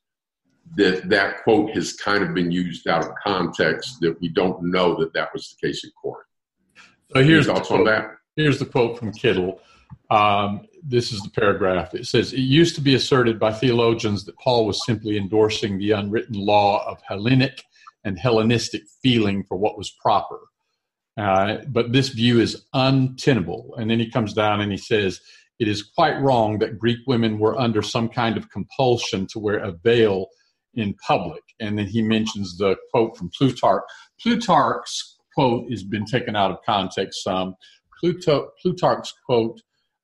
[0.75, 4.97] that that quote has kind of been used out of context that we don't know
[4.97, 6.27] that that was the case in court.
[7.13, 8.17] So here's thoughts on that.
[8.35, 9.61] Here's the quote from Kittel.
[10.11, 11.95] Um, this is the paragraph.
[11.95, 15.93] It says, It used to be asserted by theologians that Paul was simply endorsing the
[15.93, 17.63] unwritten law of Hellenic
[18.05, 20.39] and Hellenistic feeling for what was proper.
[21.17, 23.75] Uh, but this view is untenable.
[23.79, 25.21] And then he comes down and he says,
[25.59, 29.59] It is quite wrong that Greek women were under some kind of compulsion to wear
[29.59, 30.29] a veil
[30.77, 31.43] in public.
[31.61, 33.83] And then he mentions the quote from Plutarch.
[34.21, 37.55] Plutarch's quote has been taken out of context some.
[38.01, 39.61] Plutarch's quote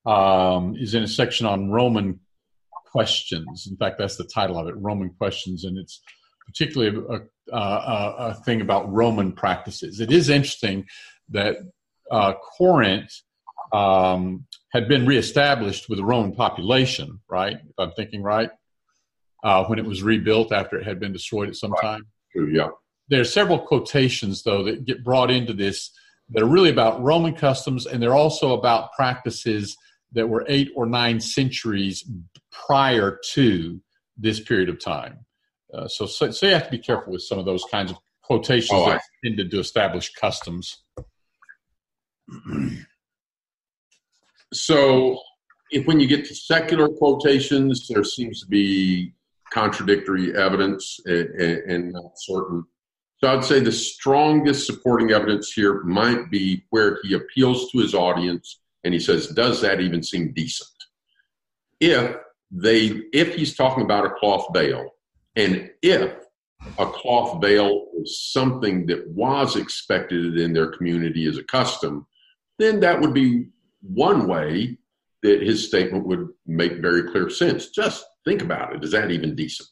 [0.07, 2.19] um, is in a section on Roman
[2.91, 3.69] questions.
[3.71, 6.03] In fact, that's the title of it, Roman questions, and it's
[6.47, 10.01] particularly a, a, a thing about Roman practices.
[10.01, 10.87] It is interesting
[11.31, 11.57] that
[12.11, 13.13] uh, Corinth
[13.73, 17.57] um, had been reestablished with a Roman population, right?
[17.57, 18.51] If I'm thinking right
[19.43, 22.07] uh, when it was rebuilt after it had been destroyed at some time.
[22.33, 22.69] True, yeah.
[23.09, 25.91] There are several quotations, though, that get brought into this
[26.31, 29.77] that are really about Roman customs, and they're also about practices
[30.13, 32.09] that were eight or nine centuries
[32.51, 33.81] prior to
[34.17, 35.19] this period of time.
[35.75, 37.99] Uh, so, so, so, you have to be careful with some of those kinds of
[38.23, 40.83] quotations oh, that I, tended to establish customs.
[44.53, 45.19] so,
[45.71, 49.15] if when you get to secular quotations, there seems to be
[49.53, 52.65] contradictory evidence and, not certain.
[53.19, 57.95] So I'd say the strongest supporting evidence here might be where he appeals to his
[57.95, 60.71] audience and he says, "Does that even seem decent?"
[61.81, 62.17] If
[62.51, 64.91] they, if he's talking about a cloth veil,
[65.37, 66.13] and if
[66.79, 72.07] a cloth veil is something that was expected in their community as a custom,
[72.59, 73.47] then that would be
[73.83, 74.79] one way
[75.23, 77.71] that his statement would make very clear sense.
[77.71, 78.85] Just think about it.
[78.85, 79.69] Is that even decent?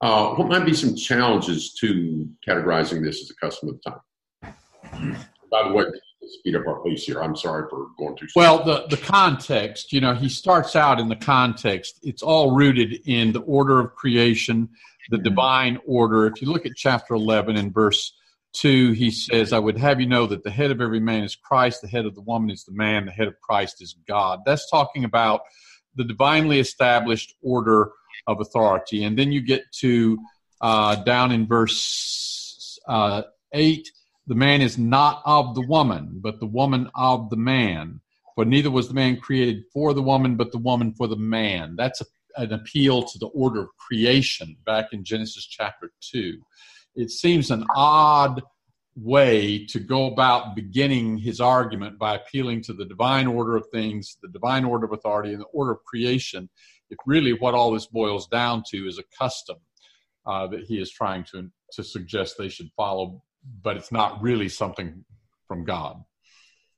[0.00, 5.16] Uh, what might be some challenges to categorizing this as a custom of the time?
[5.50, 5.84] By the way,
[6.26, 7.22] speed up our pace here.
[7.22, 8.28] I'm sorry for going too.
[8.28, 8.42] Slow.
[8.42, 11.98] Well, the the context, you know, he starts out in the context.
[12.02, 14.68] It's all rooted in the order of creation,
[15.10, 16.26] the divine order.
[16.26, 18.14] If you look at chapter 11 and verse
[18.54, 21.36] 2, he says, I would have you know that the head of every man is
[21.36, 24.40] Christ, the head of the woman is the man, the head of Christ is God.
[24.44, 25.42] That's talking about
[25.96, 27.90] the divinely established order
[28.26, 29.04] of authority.
[29.04, 30.18] And then you get to
[30.60, 33.22] uh, down in verse uh,
[33.52, 33.88] 8
[34.26, 38.00] the man is not of the woman, but the woman of the man.
[38.36, 41.74] For neither was the man created for the woman, but the woman for the man.
[41.76, 42.04] That's a,
[42.36, 46.40] an appeal to the order of creation back in Genesis chapter 2
[46.96, 48.42] it seems an odd
[48.96, 54.16] way to go about beginning his argument by appealing to the divine order of things,
[54.22, 56.48] the divine order of authority, and the order of creation,
[56.90, 59.56] if really what all this boils down to is a custom
[60.26, 63.22] uh, that he is trying to, to suggest they should follow,
[63.62, 65.04] but it's not really something
[65.46, 66.02] from God.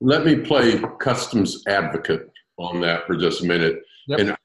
[0.01, 2.23] let me play customs advocate
[2.59, 3.83] on that for just a minute.
[4.09, 4.19] Yep.
[4.19, 4.37] And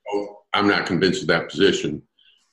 [0.53, 2.01] I'm not convinced of that position.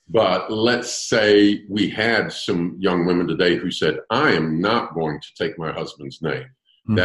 [0.07, 5.19] But let's say we had some young women today who said, I am not going
[5.19, 6.45] to take my husband's name.
[6.87, 6.95] Mhm.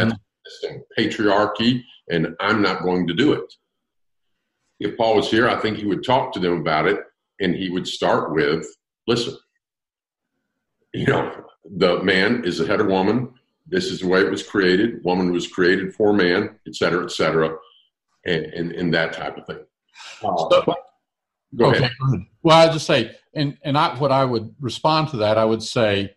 [0.61, 0.65] That's
[0.97, 3.53] patriarchy, and I'm not going to do it.
[4.79, 6.99] If Paul was here, I think he would talk to them about it,
[7.39, 8.65] and he would start with,
[9.07, 9.35] listen,
[10.93, 11.45] you know,
[11.77, 13.33] the man is the head of woman.
[13.67, 15.03] This is the way it was created.
[15.05, 17.55] Woman was created for man, et cetera, et cetera,
[18.25, 19.59] and, and, and that type of thing.
[20.23, 20.35] Uh,
[20.65, 20.75] So-
[21.55, 21.91] go okay, ahead.
[22.43, 25.63] Well, I just say, and and I, what I would respond to that, I would
[25.63, 26.15] say,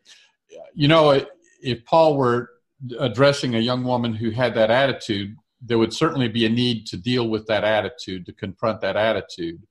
[0.74, 1.24] you know,
[1.62, 2.50] if Paul were
[2.98, 6.96] addressing a young woman who had that attitude, there would certainly be a need to
[6.96, 9.66] deal with that attitude, to confront that attitude,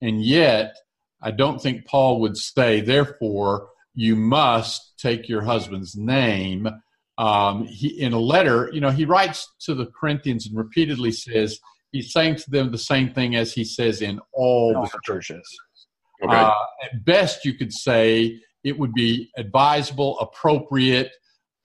[0.00, 0.76] and yet,
[1.22, 6.68] I don't think Paul would say, therefore, you must take your husband's name.
[7.18, 11.60] Um, he, in a letter, you know, he writes to the Corinthians and repeatedly says
[11.92, 15.00] he's saying to them the same thing as he says in all All the the
[15.04, 15.58] churches.
[16.22, 16.34] Okay.
[16.34, 21.12] uh, at best, you could say it would be advisable, appropriate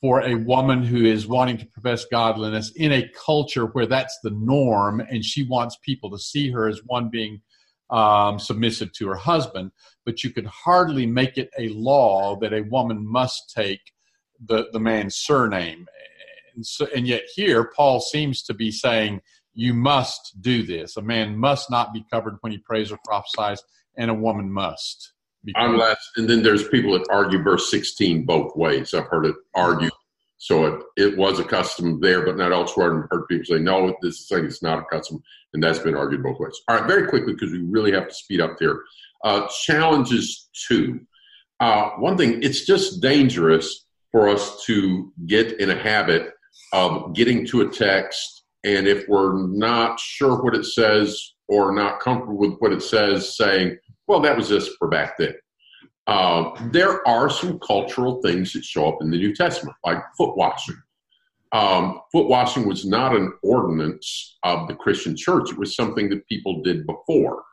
[0.02, 4.30] for a woman who is wanting to profess godliness in a culture where that's the
[4.32, 7.42] norm and she wants people to see her as one being
[7.90, 9.72] um, submissive to her husband.
[10.06, 13.82] But you could hardly make it a law that a woman must take
[14.48, 15.88] the, the man's surname.
[16.56, 19.22] And, so, and yet, here, Paul seems to be saying,
[19.56, 20.98] you must do this.
[20.98, 23.64] A man must not be covered when he prays or prophesies
[23.98, 25.14] and a woman must.
[25.44, 25.54] be.
[25.56, 28.94] Unless, and then there's people that argue verse 16 both ways.
[28.94, 29.92] I've heard it argued.
[30.38, 32.94] So it, it was a custom there, but not elsewhere.
[32.94, 35.24] And I've heard people say, no, this thing is not a custom.
[35.54, 36.60] And that's been argued both ways.
[36.68, 38.84] All right, very quickly, because we really have to speed up here.
[39.24, 41.00] Uh, challenges two.
[41.60, 46.34] Uh, one thing, it's just dangerous for us to get in a habit
[46.74, 48.35] of getting to a text.
[48.66, 53.38] And if we're not sure what it says or not comfortable with what it says,
[53.38, 55.36] saying, well, that was just for back then.
[56.08, 60.36] Uh, there are some cultural things that show up in the New Testament, like foot
[60.36, 60.76] washing.
[61.52, 66.28] Um, foot washing was not an ordinance of the Christian church, it was something that
[66.28, 67.44] people did before.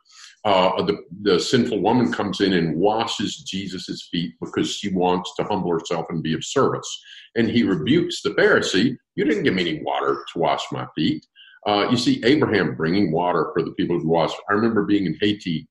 [0.45, 5.43] Uh, the, the sinful woman comes in and washes Jesus' feet because she wants to
[5.43, 7.01] humble herself and be of service.
[7.35, 11.25] And he rebukes the Pharisee You didn't give me any water to wash my feet.
[11.65, 14.31] Uh, you see Abraham bringing water for the people to wash.
[14.49, 15.67] I remember being in Haiti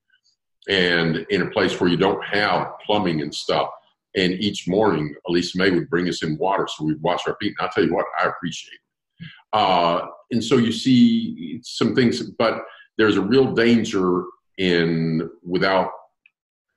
[0.69, 3.69] and in a place where you don't have plumbing and stuff.
[4.15, 7.55] And each morning, Elisa May would bring us in water so we'd wash our feet.
[7.59, 9.29] And I'll tell you what, I appreciate it.
[9.53, 12.63] Uh, and so you see some things, but
[12.97, 14.25] there's a real danger
[14.59, 15.91] in without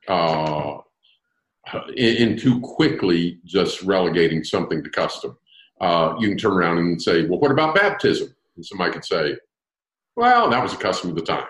[0.08, 0.78] uh,
[1.96, 5.38] in, in too quickly just relegating something to custom.
[5.82, 8.34] Uh, you can turn around and say, well, what about baptism?
[8.56, 9.36] And somebody could say,
[10.16, 11.46] well, that was a custom of the time.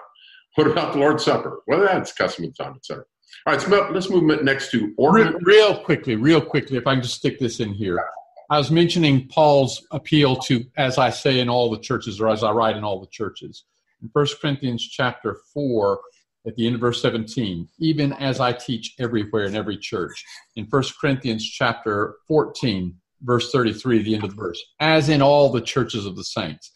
[0.55, 1.61] What about the Lord's Supper?
[1.67, 3.03] Well, that's custom of the time, etc.
[3.45, 5.37] All right, so let's move next to order.
[5.41, 8.03] real quickly, real quickly, if I can just stick this in here.
[8.49, 12.43] I was mentioning Paul's appeal to, as I say in all the churches, or as
[12.43, 13.65] I write in all the churches.
[14.01, 15.99] In 1 Corinthians chapter 4,
[16.47, 20.23] at the end of verse 17, even as I teach everywhere in every church.
[20.55, 25.51] In 1 Corinthians chapter 14, verse 33, the end of the verse, as in all
[25.51, 26.71] the churches of the saints.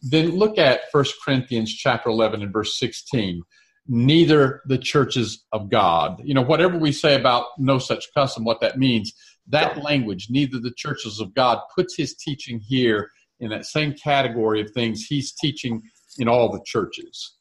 [0.00, 3.42] Then look at 1 Corinthians chapter 11 and verse 16
[3.88, 6.20] neither the churches of God.
[6.24, 9.12] You know, whatever we say about no such custom, what that means,
[9.48, 14.60] that language, neither the churches of God, puts his teaching here in that same category
[14.60, 15.82] of things he's teaching
[16.18, 17.36] in all the churches.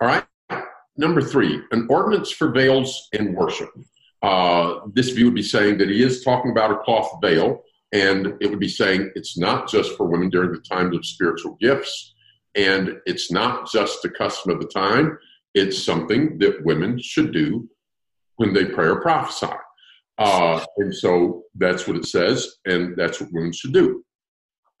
[0.00, 0.24] All right.
[0.96, 3.70] Number three, an ordinance for veils and worship.
[4.22, 8.34] Uh, this view would be saying that he is talking about a cloth veil, and
[8.40, 12.14] it would be saying it's not just for women during the times of spiritual gifts,
[12.54, 15.18] and it's not just a custom of the time.
[15.54, 17.68] It's something that women should do
[18.36, 19.52] when they pray or prophesy.
[20.16, 24.04] Uh, and so that's what it says, and that's what women should do.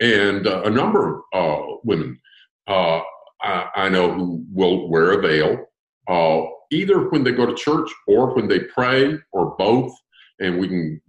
[0.00, 2.20] And uh, a number of uh, women
[2.66, 3.00] uh,
[3.44, 5.66] I, I know who will wear a veil,
[6.08, 6.42] uh,
[6.72, 9.92] either when they go to church or when they pray, or both.
[10.40, 11.00] And we can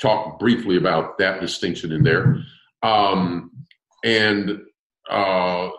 [0.00, 2.38] talk briefly about that distinction in there.
[2.82, 3.50] Um,
[4.04, 4.60] and
[5.10, 5.70] uh,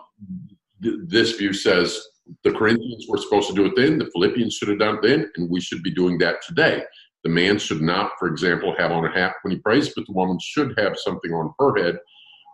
[0.82, 2.00] th- this view says
[2.44, 5.30] the Corinthians were supposed to do it then, the Philippians should have done it then,
[5.36, 6.82] and we should be doing that today.
[7.24, 10.12] The man should not, for example, have on a hat when he prays, but the
[10.12, 11.98] woman should have something on her head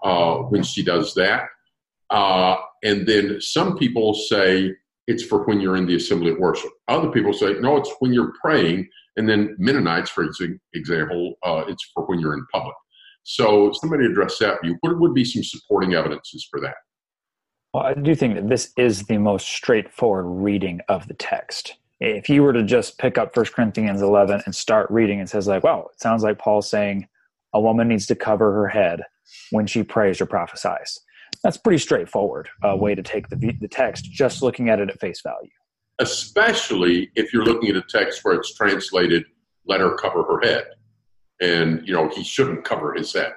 [0.03, 1.45] uh, when she does that.
[2.11, 4.75] Uh, and then some people say
[5.07, 6.71] it's for when you're in the assembly of worship.
[6.89, 8.89] Other people say, no, it's when you're praying.
[9.17, 10.27] And then Mennonites, for
[10.75, 12.75] example, uh, it's for when you're in public.
[13.23, 14.77] So somebody address that you.
[14.81, 16.75] What would be some supporting evidences for that?
[17.73, 21.75] Well, I do think that this is the most straightforward reading of the text.
[22.01, 25.49] If you were to just pick up 1 Corinthians 11 and start reading, it says,
[25.49, 27.09] like, well, it sounds like Paul's saying
[27.55, 29.03] a woman needs to cover her head
[29.51, 31.01] when she prays or prophesies.
[31.45, 34.99] That's pretty straightforward uh, way to take the, the text, just looking at it at
[34.99, 35.51] face value.
[36.01, 39.25] Especially if you're looking at a text where it's translated,
[39.67, 40.65] let her cover her head.
[41.41, 43.35] And, you know, he shouldn't cover his head.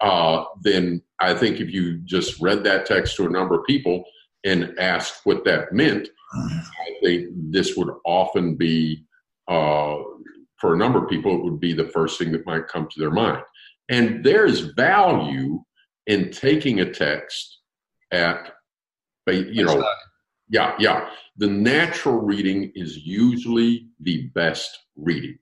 [0.00, 4.04] Uh, then I think if you just read that text to a number of people
[4.44, 9.04] and asked what that meant, I think this would often be,
[9.48, 9.96] uh,
[10.56, 13.00] for a number of people, it would be the first thing that might come to
[13.00, 13.42] their mind.
[13.88, 15.62] And there's value
[16.06, 17.58] in taking a text
[18.12, 18.52] at,
[19.26, 19.84] you know,
[20.48, 21.08] yeah, yeah.
[21.38, 25.38] The natural reading is usually the best reading.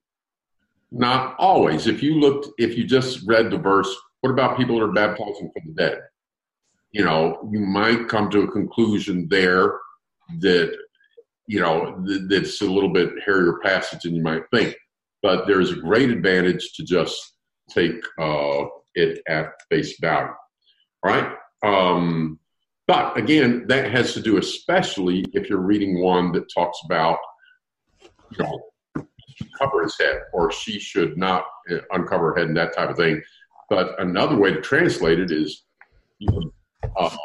[0.93, 1.87] Not always.
[1.87, 5.51] If you looked, if you just read the verse, what about people that are baptizing
[5.53, 6.01] for the dead?
[6.93, 9.79] You know, you might come to a conclusion there
[10.41, 10.77] that,
[11.47, 14.77] you know, that's a little bit hairier passage than you might think.
[15.23, 17.35] But there's a great advantage to just
[17.69, 20.33] take uh, it at face value.
[21.05, 21.33] Right.
[21.63, 22.39] Um,
[22.87, 27.19] but again, that has to do especially if you're reading one that talks about,
[28.03, 29.07] you know,
[29.59, 32.97] cover his head or she should not uh, uncover her head and that type of
[32.97, 33.23] thing.
[33.69, 35.63] But another way to translate it is,
[36.97, 37.17] uh,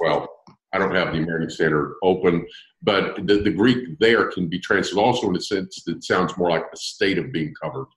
[0.00, 0.28] well,
[0.72, 2.46] I don't have the American Standard open,
[2.80, 6.50] but the, the Greek there can be translated also in a sense that sounds more
[6.50, 7.88] like a state of being covered,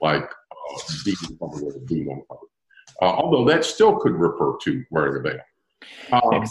[0.00, 2.48] like uh, being covered or being uncovered.
[3.00, 5.40] Uh, although that still could refer to wearing a veil.
[6.12, 6.44] Um,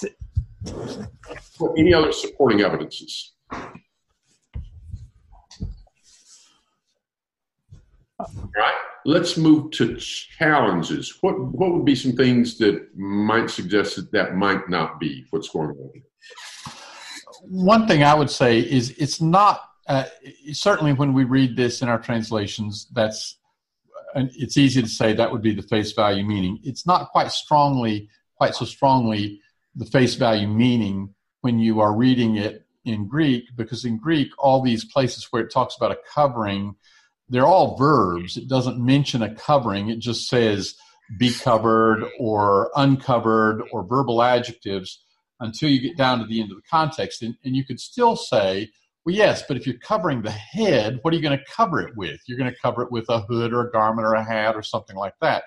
[1.78, 3.34] any other supporting evidences?
[8.20, 8.76] All right,
[9.06, 11.18] let's move to challenges.
[11.22, 15.50] What what would be some things that might suggest that that might not be what's
[15.50, 15.90] going on?
[15.94, 16.04] Here?
[17.42, 20.06] One thing I would say is it's not uh,
[20.54, 22.88] certainly when we read this in our translations.
[22.94, 23.38] That's
[24.16, 26.60] and it's easy to say that would be the face value meaning.
[26.64, 29.42] It's not quite strongly, quite so strongly,
[29.76, 34.62] the face value meaning when you are reading it in Greek, because in Greek, all
[34.62, 36.76] these places where it talks about a covering,
[37.30, 38.38] they're all verbs.
[38.38, 39.90] It doesn't mention a covering.
[39.90, 40.76] It just says
[41.18, 45.04] be covered or uncovered or verbal adjectives
[45.40, 47.22] until you get down to the end of the context.
[47.22, 48.70] And, and you could still say,
[49.06, 51.96] well, yes, but if you're covering the head, what are you going to cover it
[51.98, 52.22] with?
[52.26, 54.64] You're going to cover it with a hood or a garment or a hat or
[54.64, 55.44] something like that.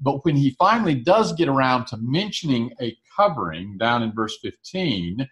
[0.00, 5.28] But when he finally does get around to mentioning a covering down in verse 15,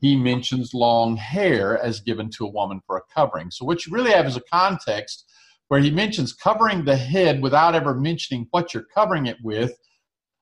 [0.00, 3.50] he mentions long hair as given to a woman for a covering.
[3.50, 5.24] So what you really have is a context
[5.68, 9.72] where he mentions covering the head without ever mentioning what you're covering it with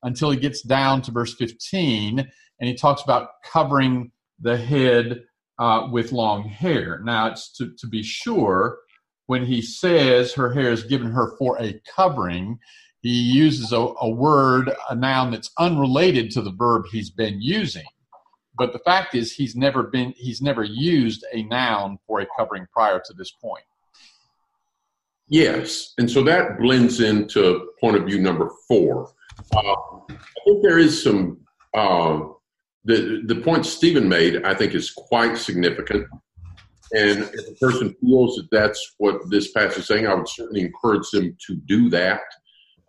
[0.02, 5.22] until he gets down to verse 15 and he talks about covering the head
[5.60, 7.00] uh, with long hair.
[7.04, 8.78] Now, it's to, to be sure,
[9.26, 12.58] when he says her hair is given her for a covering,
[13.02, 17.84] he uses a, a word, a noun that's unrelated to the verb he's been using.
[18.58, 22.66] But the fact is, he's never been, he's never used a noun for a covering
[22.72, 23.64] prior to this point.
[25.28, 29.12] Yes, and so that blends into point of view number four.
[29.54, 29.76] Uh,
[30.10, 31.38] I think there is some
[31.74, 32.20] uh,
[32.84, 36.06] the the point Stephen made, I think, is quite significant.
[36.92, 40.62] And if a person feels that that's what this passage is saying, I would certainly
[40.62, 42.22] encourage them to do that.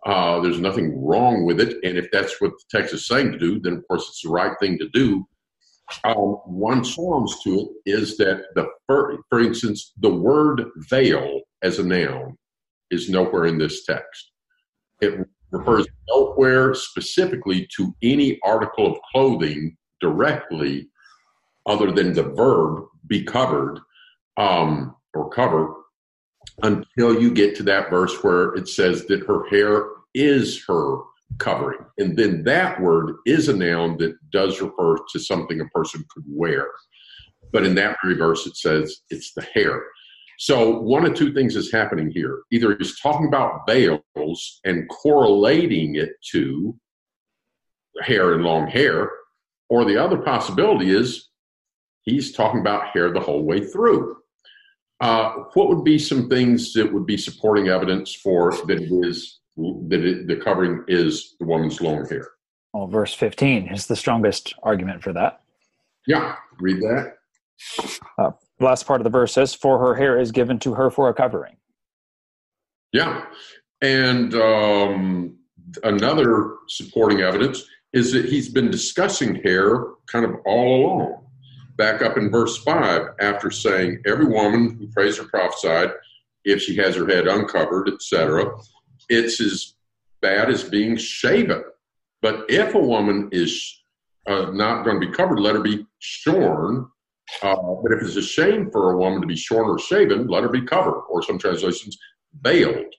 [0.04, 3.38] Uh, there's nothing wrong with it, and if that's what the text is saying to
[3.38, 5.24] do, then of course it's the right thing to do.
[6.04, 11.84] Um, one challenge to it is that the for instance, the word veil as a
[11.84, 12.36] noun
[12.90, 14.32] is nowhere in this text.
[15.00, 20.90] It refers nowhere specifically to any article of clothing directly
[21.64, 23.80] other than the verb be covered
[24.36, 25.74] um, or cover
[26.62, 30.98] until you get to that verse where it says that her hair is her
[31.38, 31.80] covering.
[31.98, 36.24] And then that word is a noun that does refer to something a person could
[36.26, 36.68] wear.
[37.52, 39.82] But in that verse, it says it's the hair.
[40.38, 42.42] So one of two things is happening here.
[42.50, 46.76] Either he's talking about veils and correlating it to
[48.00, 49.10] hair and long hair,
[49.72, 51.30] or the other possibility is
[52.02, 54.18] he's talking about hair the whole way through.
[55.00, 59.40] Uh, what would be some things that would be supporting evidence for that it is
[59.88, 62.32] that it, the covering is the woman's long hair?
[62.74, 65.40] Well, verse 15 is the strongest argument for that.
[66.06, 67.14] Yeah, read that.
[68.18, 71.08] Uh, last part of the verse says, For her hair is given to her for
[71.08, 71.56] a covering.
[72.92, 73.24] Yeah.
[73.80, 75.38] And um,
[75.82, 81.26] another supporting evidence is that he's been discussing hair kind of all along.
[81.76, 85.90] Back up in verse 5, after saying, Every woman who prays or prophesied,
[86.44, 88.52] if she has her head uncovered, etc.,
[89.08, 89.74] it's as
[90.20, 91.62] bad as being shaven.
[92.20, 93.82] But if a woman is
[94.26, 96.86] uh, not going to be covered, let her be shorn.
[97.42, 100.42] Uh, but if it's a shame for a woman to be shorn or shaven, let
[100.42, 101.98] her be covered, or some translations,
[102.40, 102.92] veiled.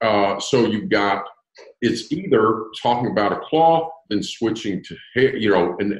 [0.00, 1.24] Uh, so you've got
[1.80, 5.94] it's either talking about a cloth, then switching to hair, you know, and,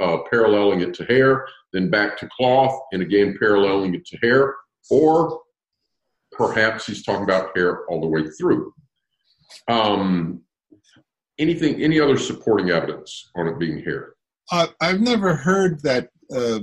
[0.00, 4.54] uh, paralleling it to hair, then back to cloth, and again paralleling it to hair,
[4.90, 5.40] or
[6.32, 8.72] perhaps he's talking about hair all the way through.
[9.68, 10.42] Um,
[11.38, 14.14] anything, any other supporting evidence on it being hair?
[14.50, 16.60] Uh, I've never heard that uh,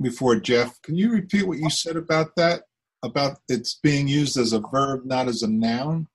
[0.00, 0.80] before, Jeff.
[0.82, 2.62] Can you repeat what you said about that?
[3.04, 6.06] About it's being used as a verb, not as a noun?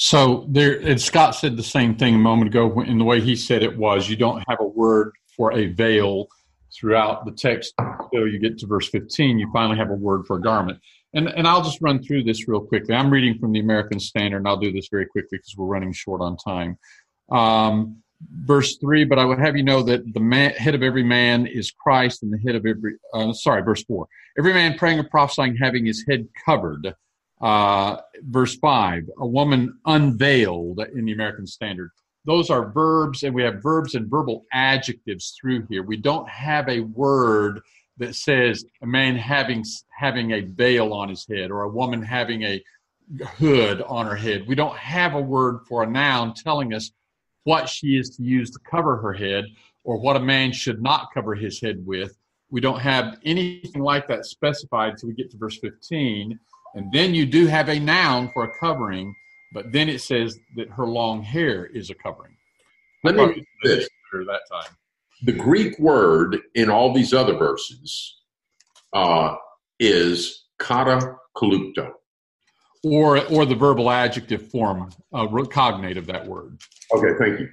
[0.00, 3.34] So there, and Scott said the same thing a moment ago in the way he
[3.34, 4.08] said it was.
[4.08, 6.28] You don't have a word for a veil
[6.72, 9.40] throughout the text until you get to verse 15.
[9.40, 10.78] You finally have a word for a garment.
[11.14, 12.94] And, and I'll just run through this real quickly.
[12.94, 15.92] I'm reading from the American Standard, and I'll do this very quickly because we're running
[15.92, 16.78] short on time.
[17.28, 17.96] Um,
[18.30, 21.44] verse 3 But I would have you know that the man, head of every man
[21.44, 24.06] is Christ, and the head of every, uh, sorry, verse 4.
[24.38, 26.94] Every man praying or prophesying having his head covered
[27.40, 31.90] uh, verse 5, a woman unveiled in the American Standard.
[32.24, 35.82] Those are verbs, and we have verbs and verbal adjectives through here.
[35.82, 37.60] We don't have a word
[37.98, 39.64] that says a man having
[39.96, 42.62] having a veil on his head or a woman having a
[43.38, 44.46] hood on her head.
[44.46, 46.92] We don't have a word for a noun telling us
[47.44, 49.46] what she is to use to cover her head
[49.84, 52.16] or what a man should not cover his head with.
[52.50, 56.38] We don't have anything like that specified until we get to verse 15.
[56.74, 59.14] And then you do have a noun for a covering,
[59.52, 62.36] but then it says that her long hair is a covering.
[63.04, 63.88] Let me this.
[64.12, 64.76] that time.
[65.22, 68.16] The Greek word in all these other verses
[68.92, 69.36] uh,
[69.78, 71.92] is kata kalupto.
[72.84, 76.60] Or, or the verbal adjective form, uh, cognate of that word.
[76.94, 77.48] Okay, thank you.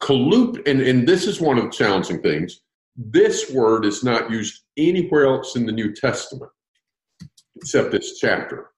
[0.00, 2.60] Kalup, and, and this is one of the challenging things.
[2.96, 6.52] This word is not used anywhere else in the New Testament
[7.56, 8.70] except this chapter.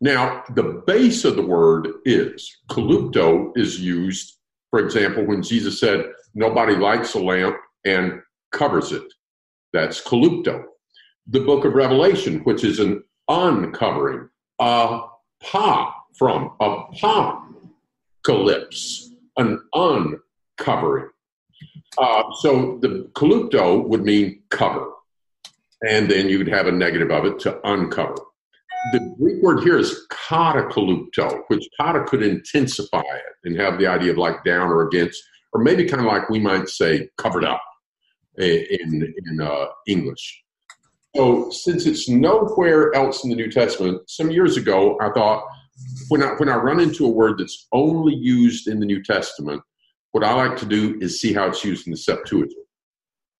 [0.00, 4.38] Now, the base of the word is kalupto is used,
[4.70, 8.22] for example, when Jesus said, Nobody lights a lamp and
[8.52, 9.02] covers it.
[9.72, 10.62] That's kalupto.
[11.26, 14.28] The book of Revelation, which is an uncovering,
[14.60, 15.00] a
[15.42, 21.08] pa from apocalypse, an uncovering.
[21.98, 24.92] Uh, so the kalupto would mean cover
[25.86, 28.16] and then you'd have a negative of it to uncover.
[28.92, 34.12] The Greek word here is katakalupto, which kata could intensify it and have the idea
[34.12, 35.22] of like down or against,
[35.52, 37.62] or maybe kind of like we might say covered up
[38.38, 40.42] in, in uh, English.
[41.16, 45.44] So, since it's nowhere else in the New Testament, some years ago I thought
[46.08, 49.62] when I, when I run into a word that's only used in the New Testament,
[50.12, 52.59] what I like to do is see how it's used in the Septuagint.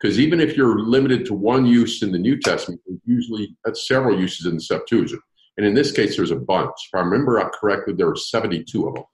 [0.01, 4.19] Because even if you're limited to one use in the New Testament, there's usually several
[4.19, 5.21] uses in the Septuagint.
[5.57, 6.71] And in this case, there's a bunch.
[6.71, 9.05] If I remember correctly, there were 72 of them.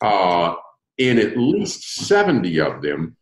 [0.00, 0.54] Uh,
[0.98, 3.16] in at least 70 of them,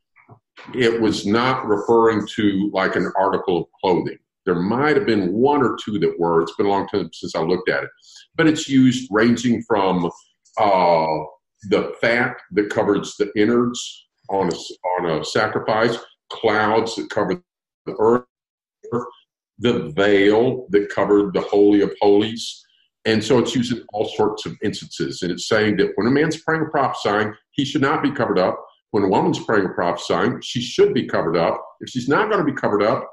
[0.75, 4.19] it was not referring to like an article of clothing.
[4.45, 6.43] There might have been one or two that were.
[6.43, 7.91] It's been a long time since I looked at it.
[8.37, 10.11] But it's used ranging from
[10.59, 11.17] uh,
[11.71, 14.57] the fat that covers the innards on a,
[15.01, 15.97] on a sacrifice
[16.35, 17.43] clouds that covered
[17.87, 18.25] the earth,
[19.59, 22.65] the veil that covered the Holy of Holies.
[23.05, 25.23] And so it's used in all sorts of instances.
[25.23, 28.39] And it's saying that when a man's praying or prophesying, he should not be covered
[28.39, 28.65] up.
[28.93, 31.63] When a woman's praying or prophesying, she should be covered up.
[31.81, 33.11] If she's not going to be covered up,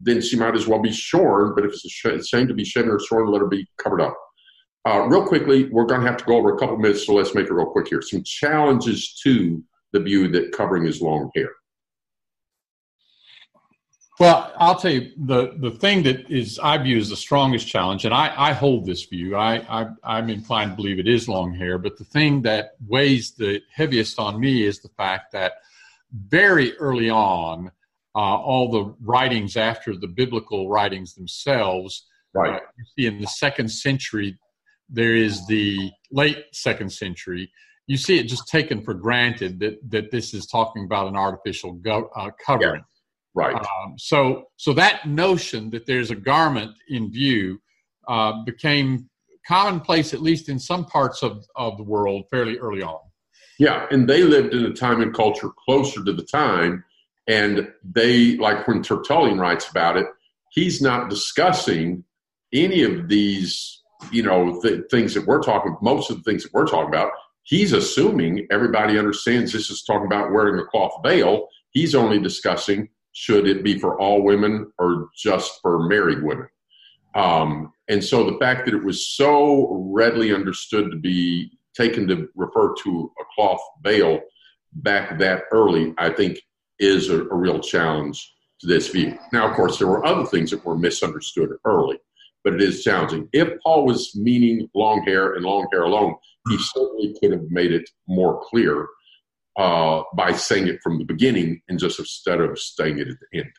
[0.00, 1.54] then she might as well be shorn.
[1.54, 4.16] But if it's a shame to be shorn or shorn, let her be covered up.
[4.88, 7.34] Uh, real quickly, we're going to have to go over a couple minutes, so let's
[7.34, 8.02] make it real quick here.
[8.02, 9.62] Some challenges to
[9.92, 11.50] the view that covering is long hair.
[14.20, 18.04] Well, I'll tell you the the thing that is I view as the strongest challenge,
[18.04, 19.34] and I, I hold this view.
[19.34, 23.30] I, I am inclined to believe it is long hair, but the thing that weighs
[23.30, 25.54] the heaviest on me is the fact that
[26.12, 27.70] very early on,
[28.14, 32.04] uh, all the writings after the biblical writings themselves,
[32.34, 32.56] right?
[32.56, 34.38] Uh, you see, in the second century,
[34.90, 37.50] there is the late second century.
[37.86, 41.72] You see it just taken for granted that that this is talking about an artificial
[41.72, 42.80] go, uh, covering.
[42.80, 42.89] Yeah
[43.34, 43.54] Right.
[43.54, 47.60] Um, so, so that notion that there's a garment in view
[48.08, 49.08] uh, became
[49.46, 53.00] commonplace, at least in some parts of, of the world, fairly early on.
[53.58, 56.84] Yeah, and they lived in a time and culture closer to the time,
[57.26, 60.06] and they like when Tertullian writes about it,
[60.50, 62.04] he's not discussing
[62.52, 65.76] any of these, you know, th- things that we're talking.
[65.82, 67.12] Most of the things that we're talking about,
[67.42, 71.48] he's assuming everybody understands this is talking about wearing a cloth veil.
[71.70, 72.88] He's only discussing
[73.20, 76.48] should it be for all women or just for married women.
[77.14, 82.30] Um, and so the fact that it was so readily understood to be taken to
[82.34, 84.20] refer to a cloth veil
[84.72, 86.40] back that early, I think,
[86.78, 89.18] is a, a real challenge to this view.
[89.34, 91.98] Now, of course, there were other things that were misunderstood early,
[92.42, 93.28] but it is challenging.
[93.34, 96.14] If Paul was meaning long hair and long hair alone,
[96.48, 98.88] he certainly could have made it more clear
[99.60, 103.40] uh, by saying it from the beginning and just instead of saying it at the
[103.40, 103.52] end.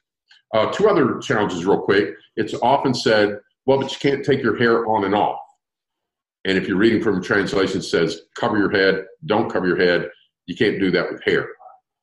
[0.51, 2.15] Uh, two other challenges, real quick.
[2.35, 3.37] It's often said,
[3.67, 5.39] well, but you can't take your hair on and off.
[6.43, 9.77] And if you're reading from a translation, it says, cover your head, don't cover your
[9.77, 10.09] head.
[10.47, 11.47] You can't do that with hair.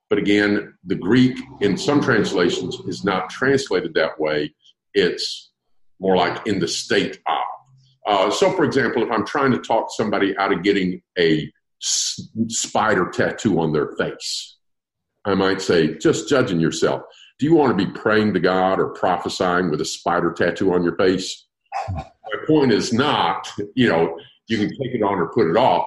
[0.09, 4.55] But again, the Greek in some translations is not translated that way.
[4.95, 5.51] It's
[5.99, 7.39] more like in the state of.
[8.07, 11.51] Uh, so, for example, if I'm trying to talk somebody out of getting a
[11.81, 14.57] spider tattoo on their face,
[15.25, 17.03] I might say, just judging yourself.
[17.39, 20.83] Do you want to be praying to God or prophesying with a spider tattoo on
[20.83, 21.47] your face?
[21.91, 22.05] My
[22.47, 24.19] point is not, you know,
[24.49, 25.87] you can take it on or put it off.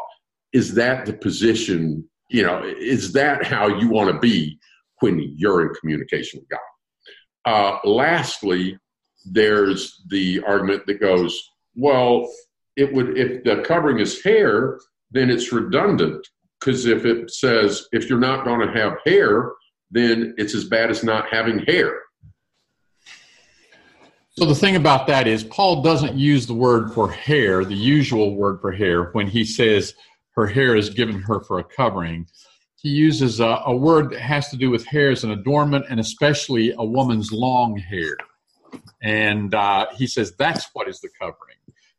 [0.53, 4.59] Is that the position, you know, is that how you want to be
[4.99, 6.59] when you're in communication with God?
[7.43, 8.77] Uh, lastly,
[9.25, 11.41] there's the argument that goes,
[11.75, 12.29] well,
[12.75, 14.79] it would if the covering is hair,
[15.11, 16.27] then it's redundant
[16.59, 19.51] because if it says if you're not going to have hair,
[19.89, 21.99] then it's as bad as not having hair.
[24.37, 28.35] So the thing about that is, Paul doesn't use the word for hair, the usual
[28.35, 29.93] word for hair, when he says
[30.35, 32.25] her hair is given her for a covering.
[32.77, 35.99] He uses a, a word that has to do with hair as an adornment, and
[35.99, 38.15] especially a woman's long hair.
[39.03, 41.57] And uh, he says that's what is the covering.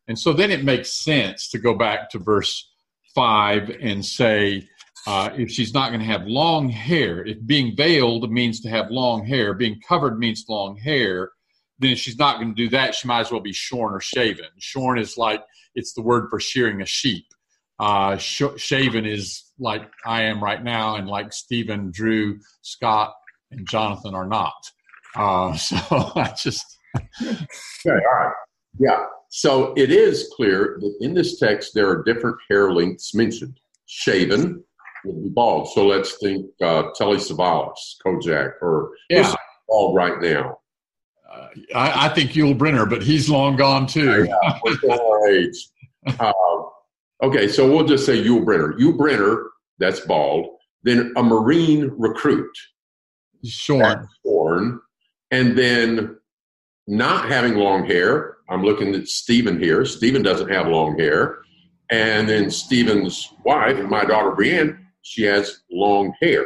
[0.09, 2.72] And so then it makes sense to go back to verse
[3.15, 4.69] 5 and say,
[5.07, 8.91] uh, if she's not going to have long hair, if being veiled means to have
[8.91, 11.31] long hair, being covered means long hair,
[11.81, 14.01] then if she's not going to do that, she might as well be shorn or
[14.01, 14.47] shaven.
[14.59, 15.43] Shorn is like
[15.75, 17.27] it's the word for shearing a sheep.
[17.81, 23.15] Uh, sh- shaven is like I am right now, and like Stephen, Drew, Scott,
[23.51, 24.53] and Jonathan are not.
[25.17, 27.41] Uh, so I just Okay,
[27.87, 28.33] all right.
[28.79, 29.05] Yeah.
[29.35, 33.59] So it is clear that in this text there are different hair lengths mentioned.
[33.87, 34.63] Shaven
[35.07, 35.69] would be bald.
[35.73, 39.35] So let's think uh, Telly Savalas, Kojak, or Yeah.
[39.69, 40.59] bald right now.
[41.33, 44.29] uh, I, I think Yul Brynner, but he's long gone too.
[44.83, 45.67] We're age.
[46.21, 46.33] Uh,
[47.23, 48.79] okay, so we'll just say Yul Brynner.
[48.79, 49.45] Yul Brynner,
[49.79, 50.47] that's bald.
[50.83, 52.51] Then a Marine recruit,
[53.47, 54.07] shorn.
[54.27, 54.79] shorn.
[55.31, 56.19] And then
[56.87, 58.37] not having long hair.
[58.53, 59.87] I'm looking at Stephen here.
[59.87, 61.39] Stephen doesn't have long hair.
[61.91, 66.45] And then Stephen's wife, my daughter Brienne, she has long hair.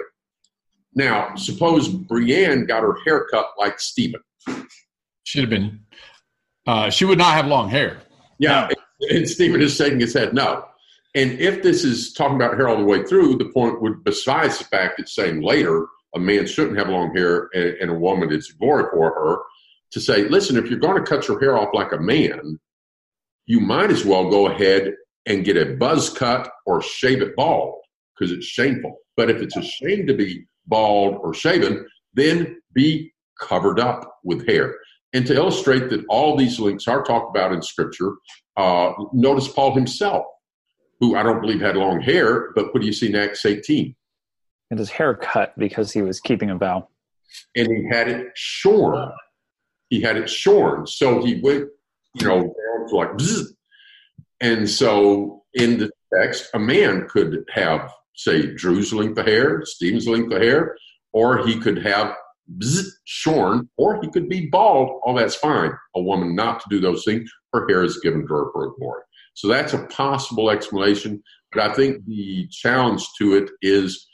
[0.95, 4.21] Now, suppose Brienne got her hair cut like Stephen.
[5.25, 5.81] Should have been.
[6.67, 7.99] Uh, she would not have long hair.
[8.39, 8.69] Yeah,
[9.11, 10.65] and Stephen is shaking his head no.
[11.17, 14.59] And if this is talking about hair all the way through, the point would, besides
[14.59, 18.33] the fact it's saying later a man shouldn't have long hair and, and a woman
[18.33, 19.39] it's glory for her,
[19.93, 22.59] to say, listen, if you're going to cut your hair off like a man,
[23.47, 24.95] you might as well go ahead
[25.26, 27.80] and get a buzz cut or shave it bald
[28.18, 28.99] because it's shameful.
[29.16, 34.47] But if it's a shame to be bald or shaven, then be covered up with
[34.47, 34.74] hair.
[35.12, 38.12] And to illustrate that all these links are talked about in Scripture,
[38.57, 40.26] uh, notice Paul himself,
[41.01, 43.95] who I don't believe had long hair, but what do you see in Acts 18?
[44.70, 46.89] And his hair cut because he was keeping a vow.
[47.55, 49.12] And he had it shorn.
[49.89, 50.87] He had it shorn.
[50.87, 51.68] So he went,
[52.14, 52.55] you know,
[52.93, 53.11] like,
[54.41, 60.09] and so in the text, a man could have, say, Drew's length of hair, Stephen's
[60.09, 60.76] length of hair,
[61.12, 62.14] or he could have
[63.05, 65.01] shorn, or he could be bald.
[65.05, 65.72] All that's fine.
[65.95, 69.03] A woman not to do those things, her hair is given to her for glory.
[69.34, 71.22] So that's a possible explanation.
[71.53, 74.07] But I think the challenge to it is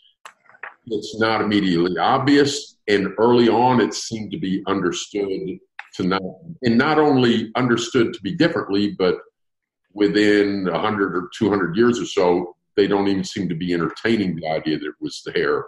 [0.86, 2.76] it's not immediately obvious.
[2.88, 5.58] And early on, it seemed to be understood
[5.96, 6.22] to not,
[6.62, 9.16] and not only understood to be differently, but
[9.92, 14.48] within 100 or 200 years or so, they don't even seem to be entertaining the
[14.48, 15.66] idea that it was there.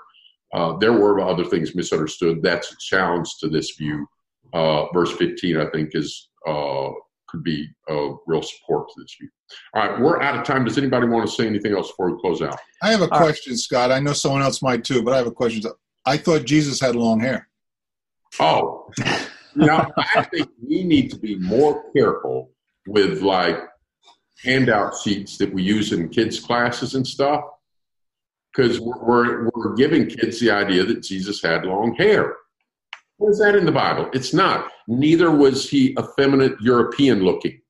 [0.55, 2.43] Uh, there were other things misunderstood.
[2.43, 4.07] That's a challenge to this view.
[4.53, 6.91] Uh, verse 15, I think, is uh,
[7.29, 9.29] could be a real support to this view.
[9.75, 10.65] All right, we're out of time.
[10.65, 12.59] Does anybody want to say anything else before we close out?
[12.83, 13.19] I have a All right.
[13.19, 13.91] question, Scott.
[13.91, 15.63] I know someone else might too, but I have a question.
[16.07, 17.49] I thought Jesus had long hair.
[18.39, 18.91] Oh,
[19.55, 22.51] know, I think we need to be more careful
[22.87, 23.57] with like
[24.43, 27.45] handout sheets that we use in kids' classes and stuff,
[28.53, 32.35] because we're, we're we're giving kids the idea that Jesus had long hair.
[33.17, 34.11] What is that in the Bible?
[34.13, 34.71] It's not.
[34.89, 37.61] Neither was he effeminate European looking.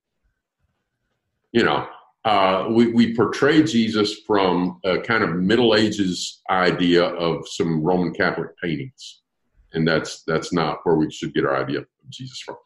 [1.52, 1.86] You know,
[2.24, 8.14] uh, we, we portray Jesus from a kind of Middle Ages idea of some Roman
[8.14, 9.22] Catholic paintings,
[9.72, 12.56] and that's that's not where we should get our idea of Jesus from.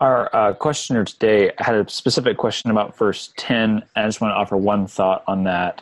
[0.00, 3.82] Our uh, questioner today had a specific question about verse 10.
[3.94, 5.80] I just want to offer one thought on that.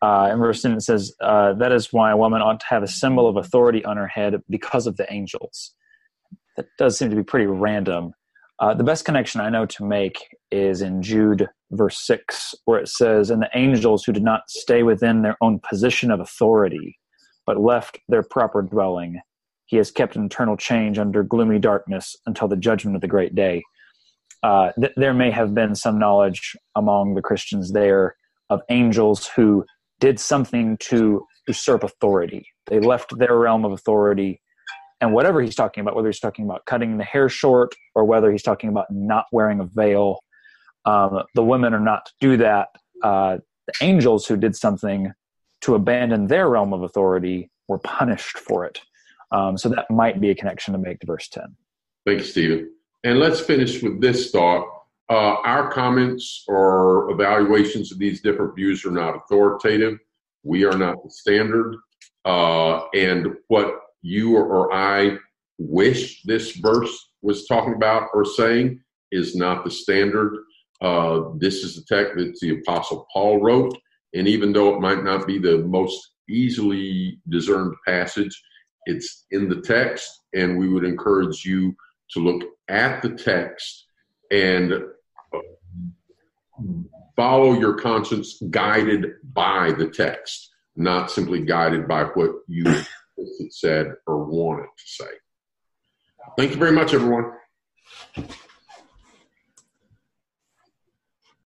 [0.00, 2.82] Uh, in verse 10, it says, uh, That is why a woman ought to have
[2.82, 5.74] a symbol of authority on her head because of the angels.
[6.56, 8.14] That does seem to be pretty random.
[8.58, 10.16] Uh, the best connection I know to make
[10.50, 14.82] is in Jude, verse 6, where it says, And the angels who did not stay
[14.82, 16.98] within their own position of authority,
[17.46, 19.20] but left their proper dwelling,
[19.66, 23.34] he has kept an eternal change under gloomy darkness until the judgment of the great
[23.34, 23.62] day.
[24.42, 28.16] Uh, th- there may have been some knowledge among the Christians there
[28.50, 29.64] of angels who
[30.00, 32.46] did something to usurp authority.
[32.66, 34.40] They left their realm of authority.
[35.00, 38.30] And whatever he's talking about, whether he's talking about cutting the hair short or whether
[38.30, 40.20] he's talking about not wearing a veil,
[40.84, 42.68] um, the women are not to do that.
[43.02, 45.12] Uh, the angels who did something
[45.60, 48.80] to abandon their realm of authority were punished for it.
[49.30, 51.44] Um, so that might be a connection to make to verse 10.
[52.06, 52.72] Thank you, Stephen.
[53.04, 54.66] And let's finish with this thought.
[55.10, 59.98] Uh, our comments or evaluations of these different views are not authoritative.
[60.42, 61.76] We are not the standard.
[62.24, 65.16] Uh, and what you or I
[65.58, 70.36] wish this verse was talking about or saying is not the standard.
[70.80, 73.76] Uh, this is the text that the Apostle Paul wrote.
[74.14, 78.40] And even though it might not be the most easily discerned passage,
[78.86, 80.22] it's in the text.
[80.34, 81.74] And we would encourage you
[82.12, 83.86] to look at the text
[84.30, 84.72] and
[87.16, 92.64] follow your conscience guided by the text, not simply guided by what you
[93.50, 95.10] said or wanted to say.
[96.36, 97.32] Thank you very much, everyone.